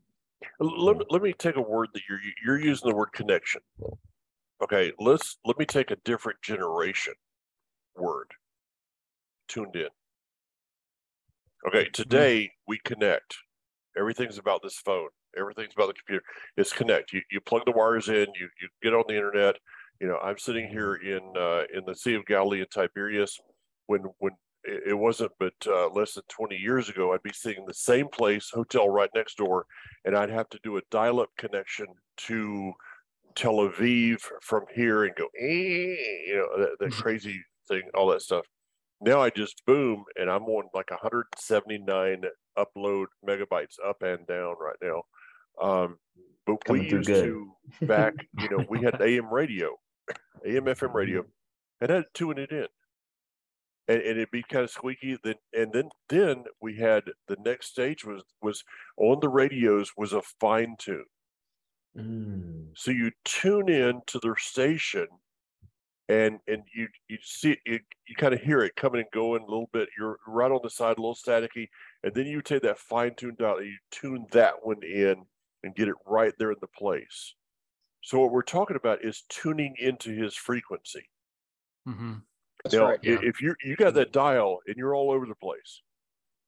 [0.60, 3.60] Let me, let me take a word that you're you're using the word connection.
[4.62, 7.14] Okay, let's let me take a different generation
[7.96, 8.30] word.
[9.48, 9.88] Tuned in.
[11.68, 13.36] Okay, today we connect.
[13.98, 15.08] Everything's about this phone.
[15.38, 16.24] Everything's about the computer.
[16.56, 17.12] It's connect.
[17.12, 18.26] You you plug the wires in.
[18.38, 19.56] You you get on the internet.
[20.00, 23.38] You know, I'm sitting here in uh, in the Sea of Galilee in Tiberias.
[23.86, 24.32] When when
[24.66, 28.08] it wasn't but uh, less than 20 years ago, I'd be sitting in the same
[28.08, 29.66] place, hotel right next door,
[30.04, 31.86] and I'd have to do a dial-up connection
[32.18, 32.72] to
[33.34, 35.96] Tel Aviv from here and go, "Eh,"
[36.26, 38.46] you know, that, that crazy thing, all that stuff.
[39.00, 42.22] Now I just boom, and I'm on like 179
[42.58, 45.02] upload megabytes up and down right now.
[45.60, 45.98] Um,
[46.46, 47.24] but Coming we used good.
[47.24, 49.76] to back, you know, we had AM radio,
[50.44, 51.24] AM FM radio,
[51.80, 52.66] and I had to tune it in.
[53.88, 55.18] And, and it'd be kind of squeaky.
[55.22, 58.64] Then and then then we had the next stage was was
[58.96, 61.06] on the radios was a fine tune.
[61.96, 62.76] Mm.
[62.76, 65.08] So you tune in to their station
[66.08, 69.46] and and you you see it you kind of hear it coming and going a
[69.46, 69.88] little bit.
[69.98, 71.68] You're right on the side, a little staticky,
[72.02, 75.26] and then you take that fine tuned dial, and you tune that one in
[75.62, 77.34] and get it right there in the place.
[78.02, 81.10] So what we're talking about is tuning into his frequency.
[81.86, 82.26] Mhm.
[82.70, 82.98] That's now, right.
[83.02, 83.18] yeah.
[83.22, 85.82] if you you got that dial and you're all over the place,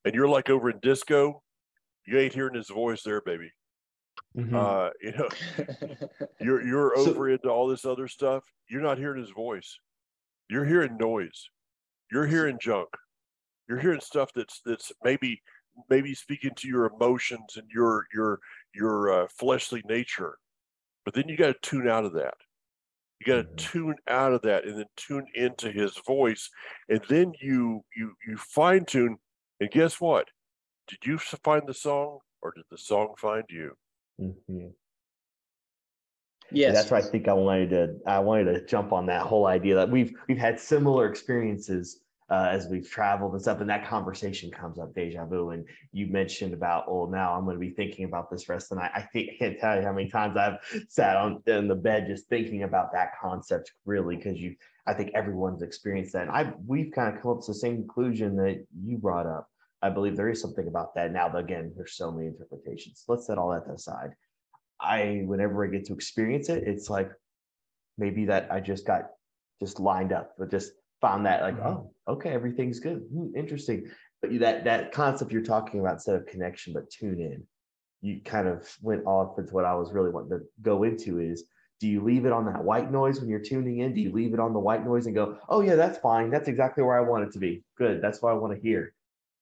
[0.05, 1.43] and you're like over in disco,
[2.07, 3.51] you ain't hearing his voice there, baby.
[4.37, 4.53] Mhm.
[4.55, 5.29] Uh, you know,
[6.41, 8.45] you're you're So- over into all this other stuff.
[8.69, 9.79] You're not hearing his voice.
[10.51, 11.49] You're hearing noise.
[12.11, 12.89] You're hearing junk.
[13.69, 15.41] You're hearing stuff that's that's maybe
[15.91, 18.41] maybe speaking to your emotions and your your
[18.75, 20.39] your uh, fleshly nature.
[21.05, 22.35] But then you got to tune out of that.
[23.21, 23.57] You got to Mhm.
[23.57, 26.51] tune out of that and then tune into his voice,
[26.89, 29.19] and then you you you fine tune.
[29.61, 30.29] And guess what?
[30.87, 33.77] Did you find the song, or did the song find you?
[34.21, 34.75] Mhm.
[36.51, 36.75] yes.
[36.75, 39.75] That's why I think I wanted to I wanted to jump on that whole idea
[39.77, 42.01] that we've we've had similar experiences
[42.31, 45.51] uh, as we've traveled and stuff, and that conversation comes up deja vu.
[45.51, 48.77] And you mentioned about, oh, now I'm going to be thinking about this rest of
[48.77, 48.93] the night.
[48.95, 50.59] I think I can't tell you how many times I've
[50.89, 54.55] sat on in the bed just thinking about that concept, really, because you.
[54.87, 56.29] I think everyone's experienced that.
[56.29, 59.47] And I we've kind of come up to the same conclusion that you brought up.
[59.83, 61.13] I believe there is something about that.
[61.13, 63.05] Now, again, there's so many interpretations.
[63.07, 64.11] Let's set all that aside.
[64.81, 67.11] I, whenever I get to experience it, it's like,
[67.99, 69.11] maybe that I just got
[69.61, 71.67] just lined up, but just found that like, Mhm.
[71.67, 73.03] oh, okay, everything's good.
[73.13, 73.89] Hmm, interesting.
[74.21, 77.47] But you- that that concept you're talking about instead of connection, but tune in,
[78.01, 81.49] you kind of went off into what I was really wanting to go into is
[81.81, 83.95] do you leave it on that white noise when you're tuning in?
[83.95, 86.29] Do you leave it on the white noise and go, oh yeah, that's fine.
[86.31, 87.63] That's exactly where I want it to be.
[87.77, 88.03] Good.
[88.03, 88.93] That's what I want to hear.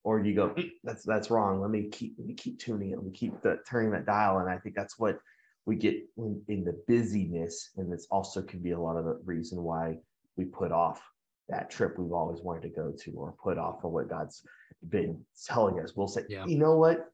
[0.04, 1.60] Or you go, "Mm, that's that's wrong.
[1.60, 2.96] Let me keep let me keep tuning it.
[2.96, 4.38] Let me keep the turning that dial.
[4.38, 5.18] And I think that's what
[5.64, 7.70] we get when, in the busyness.
[7.76, 9.98] And this also can be a lot of the reason why
[10.36, 11.02] we put off
[11.48, 14.42] that trip we've always wanted to go to or put off for what God's
[14.88, 15.94] been telling us.
[15.96, 16.44] We'll say, Yeah.
[16.46, 17.10] you know what?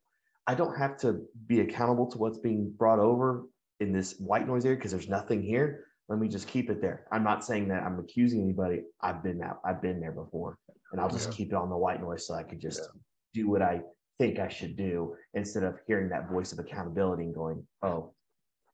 [0.47, 3.47] I don't have to be accountable to what's being brought over
[3.81, 5.87] in this white noise area because there's nothing here.
[6.09, 7.07] Let me just keep it there.
[7.13, 8.83] I'm not saying that I'm accusing anybody.
[9.01, 10.59] I've been out, I've been there before.
[10.91, 11.37] And I'll just Yeah.
[11.37, 12.91] keep it on the white noise so I can just
[13.33, 13.83] do what I
[14.19, 18.13] think I should do instead of hearing that voice of accountability and going, oh,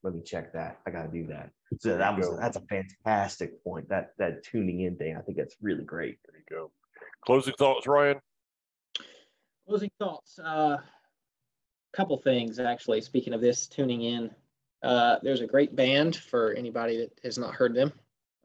[0.08, 0.78] let me check that.
[0.86, 1.50] I gotta do that.
[1.80, 2.36] So that was go.
[2.40, 3.86] that's a fantastic point.
[3.90, 5.16] That that tuning in thing.
[5.16, 6.18] I think that's really great.
[6.26, 6.70] There you go.
[7.26, 8.18] Closing thoughts, Ryan.
[9.68, 10.38] Closing thoughts.
[10.38, 10.82] Uh, a
[11.96, 13.02] couple things actually.
[13.02, 14.30] Speaking of this, tuning in.
[14.82, 17.92] Uh, there's a great band for anybody that has not heard them.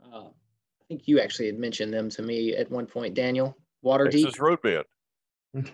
[0.04, 3.56] Uh, I think you actually had mentioned them to me at one point, Daniel.
[3.86, 4.24] Waterdeep.
[4.24, 4.84] Texas Road Band.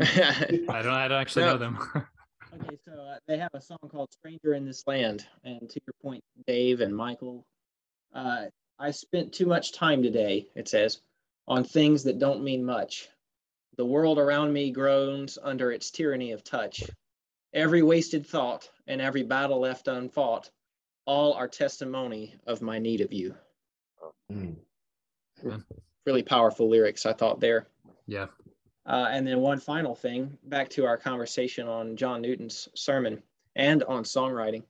[0.00, 1.52] I don't I don't actually No.
[1.52, 1.78] know them.
[2.54, 5.94] Okay, so uh, they have a song called "Stranger in This Land," and to your
[6.02, 7.44] point, Dave and Michael,
[8.14, 8.46] uh,
[8.78, 10.46] I spent too much time today.
[10.54, 11.00] It says
[11.46, 13.08] on things that don't mean much.
[13.76, 16.82] The world around me groans under its tyranny of touch.
[17.52, 20.50] Every wasted thought and every battle left unfought,
[21.06, 23.34] all are testimony of my need of you.
[24.30, 24.56] Mm.
[26.04, 27.66] Really powerful lyrics, I thought there.
[28.06, 28.26] yeah.
[28.88, 33.22] Uh, and then one final thing, back to our conversation on John Newton's sermon
[33.54, 34.62] and on songwriting.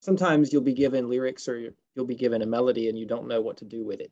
[0.00, 3.42] Sometimes you'll be given lyrics or you'll be given a melody and you don't know
[3.42, 4.10] what to do with it.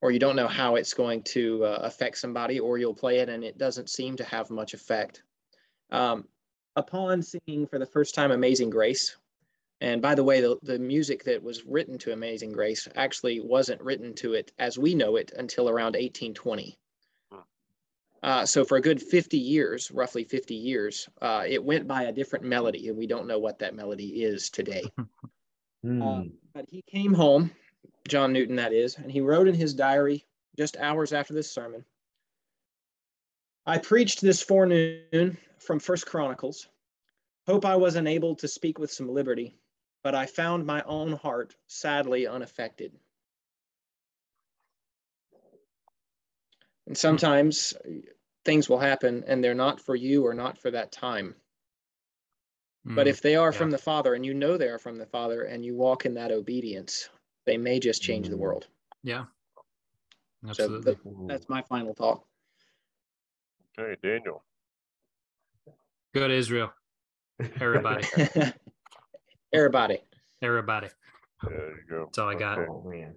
[0.00, 3.28] Or you don't know how it's going to uh, affect somebody, or you'll play it
[3.28, 5.22] and it doesn't seem to have much effect.
[5.90, 6.26] Um,
[6.76, 9.16] upon singing for the first time Amazing Grace,
[9.80, 13.82] and by the way, the, the music that was written to Amazing Grace actually wasn't
[13.82, 16.78] written to it as we know it until around 1820.
[18.22, 22.12] Uh, so for a good 50 years, roughly 50 years, uh, it went by a
[22.12, 24.84] different melody, and we don't know what that melody is today.
[25.84, 26.32] Mm.
[26.52, 27.50] But he came home,
[28.06, 30.26] John Newton, that is, and he wrote in his diary
[30.58, 31.84] just hours after this sermon.
[33.66, 36.68] I preached this forenoon from First Chronicles.
[37.46, 39.58] Hope I was enabled to speak with some liberty,
[40.02, 42.92] but I found my own heart sadly unaffected.
[46.90, 47.72] And sometimes
[48.44, 51.36] things will happen and they're not for you or not for that time.
[52.84, 53.58] But Mm, if they are yeah.
[53.58, 56.14] from the Father and you know they are from the Father and you walk in
[56.14, 57.08] that obedience,
[57.46, 58.40] they may just change the Mm.
[58.40, 58.66] world.
[59.04, 59.26] yeah.
[60.42, 60.94] So Absolutely.
[60.94, 62.26] the- that's my final thought.
[63.78, 64.42] Okay, Daniel.
[66.12, 66.72] Go to Israel.
[67.60, 68.04] Everybody.
[69.52, 70.02] Everybody.
[70.42, 70.88] Everybody.
[71.44, 72.04] There you go.
[72.06, 72.58] That's all I got.
[72.58, 72.68] Okay.
[72.68, 73.14] Oh man.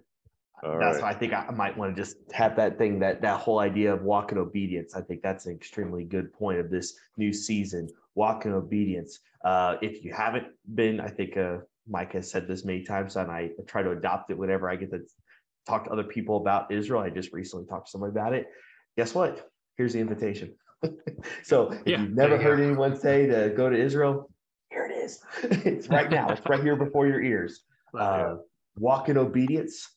[0.64, 1.02] All that's right.
[1.02, 3.92] why I think I might want to just have that thing that that whole idea
[3.92, 4.94] of walk in obedience.
[4.94, 7.88] I think that's an extremely good point of this new season.
[8.14, 9.20] Walk in obedience.
[9.44, 13.30] Uh, if you haven't been, I think uh, Mike has said this many times, and
[13.30, 15.00] I try to adopt it whenever I get to
[15.66, 17.02] talk to other people about Israel.
[17.02, 18.46] I just recently talked to somebody about it.
[18.96, 19.50] Guess what?
[19.76, 20.54] Here's the invitation.
[21.42, 22.64] so if Yeah, you've never heard go.
[22.64, 24.30] anyone say to go to Israel,
[24.70, 25.20] here it is.
[25.42, 26.28] it's right now.
[26.30, 27.64] It's right here before your ears
[27.98, 28.36] uh,
[28.78, 29.90] walk in obedience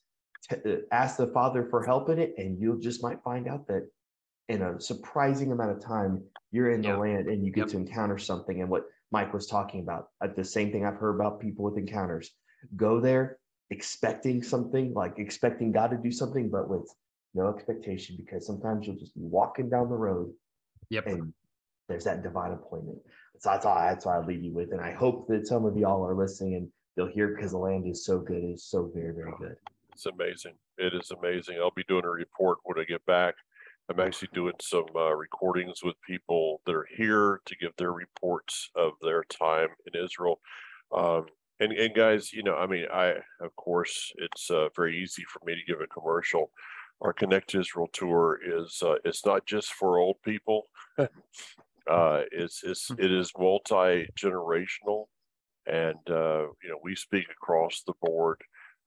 [0.50, 3.66] t- uh, ask the father for help in it and you'll just might find out
[3.68, 3.88] that
[4.48, 7.68] in a surprising amount of time you're in the land and you get Yep.
[7.68, 11.14] to encounter something and what mike was talking about uh, the same thing i've heard
[11.14, 12.30] about people with encounters
[12.76, 13.38] go there
[13.70, 16.88] expecting something like expecting god to do something but with
[17.34, 20.32] no expectation because sometimes you'll just be walking down the road
[20.90, 21.06] Yep.
[21.06, 21.32] and
[21.88, 22.98] there's that divine appointment.
[23.40, 24.72] So that's all that's what I leave you with.
[24.72, 27.86] And I hope that some of y'all are listening and you'll hear because the land
[27.86, 28.42] is so good.
[28.44, 29.56] It's so very, very good.
[29.98, 30.54] It's amazing.
[30.76, 31.56] It is amazing.
[31.58, 33.34] I'll be doing a report when I get back.
[33.90, 38.70] I'm actually doing some uh, recordings with people that are here to give their reports
[38.76, 40.38] of their time in Israel.
[40.96, 41.26] Um,
[41.58, 45.40] and, and guys, you know, I mean, I, of course, it's uh, very easy for
[45.44, 46.52] me to give a commercial.
[47.00, 50.68] Our Connect Israel tour is, uh, it's not just for old people.
[50.98, 51.08] uh,
[52.30, 55.06] it's, it's, it is multi-generational.
[55.66, 58.40] And, uh, you know, we speak across the board.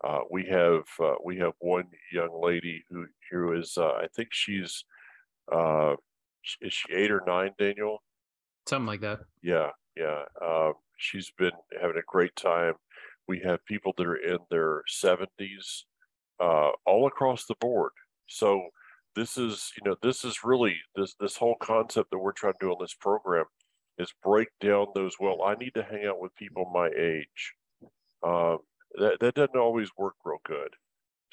[0.03, 4.29] Uh, we have uh, we have one young lady who who is uh, I think
[4.31, 4.83] she's
[5.51, 5.95] uh,
[6.61, 8.01] is she eight or nine, Daniel?
[8.67, 9.19] Something like that.
[9.43, 10.23] Yeah, yeah.
[10.43, 12.73] Um, she's been having a great time.
[13.27, 15.85] We have people that are in their seventies,
[16.39, 17.91] uh, all across the board.
[18.27, 18.69] So
[19.15, 22.65] this is, you know, this is really this this whole concept that we're trying to
[22.65, 23.45] do on this program
[23.97, 25.15] is break down those.
[25.19, 27.53] Well, I need to hang out with people my age.
[28.23, 28.59] Um,
[28.95, 30.75] that that doesn't always work real good.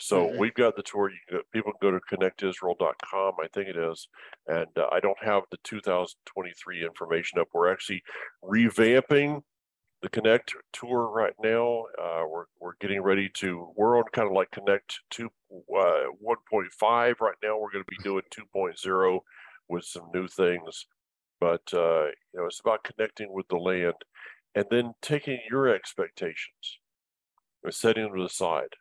[0.00, 0.38] So Mhm.
[0.38, 1.10] we've got the tour.
[1.10, 4.08] You can go, people can go to connectisrael.com, I think it is,
[4.46, 7.48] and uh, I don't have the 2023 information up.
[7.52, 8.02] We're actually
[8.42, 9.42] revamping
[10.02, 11.86] the Connect tour right now.
[12.00, 13.72] Uh, we're we're getting ready to.
[13.76, 17.58] We're on kind of like Connect two uh, 1.5 right now.
[17.58, 19.20] We're going to be doing 2.0
[19.68, 20.86] with some new things,
[21.40, 23.94] but uh, you know it's about connecting with the land,
[24.54, 26.78] and then taking your expectations
[27.64, 28.74] and setting them to the side.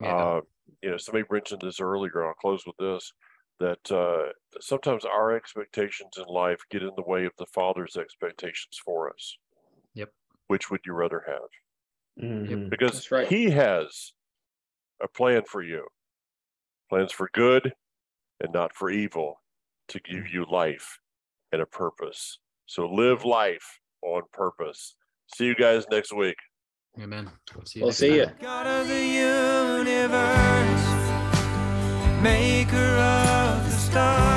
[0.00, 0.16] Yeah.
[0.16, 0.40] Uh,
[0.82, 2.20] you know, somebody mentioned this earlier.
[2.20, 3.12] and I'll close with this:
[3.60, 8.78] that uh, sometimes our expectations in life get in the way of the Father's expectations
[8.84, 9.36] for us.
[9.94, 10.10] Yep.
[10.48, 12.24] Which would you rather have?
[12.24, 12.70] Mhm.
[12.70, 13.28] Because right.
[13.28, 14.12] He has
[15.00, 15.86] a plan for you,
[16.88, 17.74] plans for good
[18.40, 19.42] and not for evil,
[19.88, 20.98] to give you life
[21.52, 22.38] and a purpose.
[22.66, 24.96] So live life on purpose.
[25.34, 26.36] See you guys next week.
[27.00, 27.30] Amen.
[27.64, 28.16] See you We'll see time.
[28.18, 28.26] you.
[28.40, 30.86] God of the universe,
[32.22, 34.33] maker of the stars.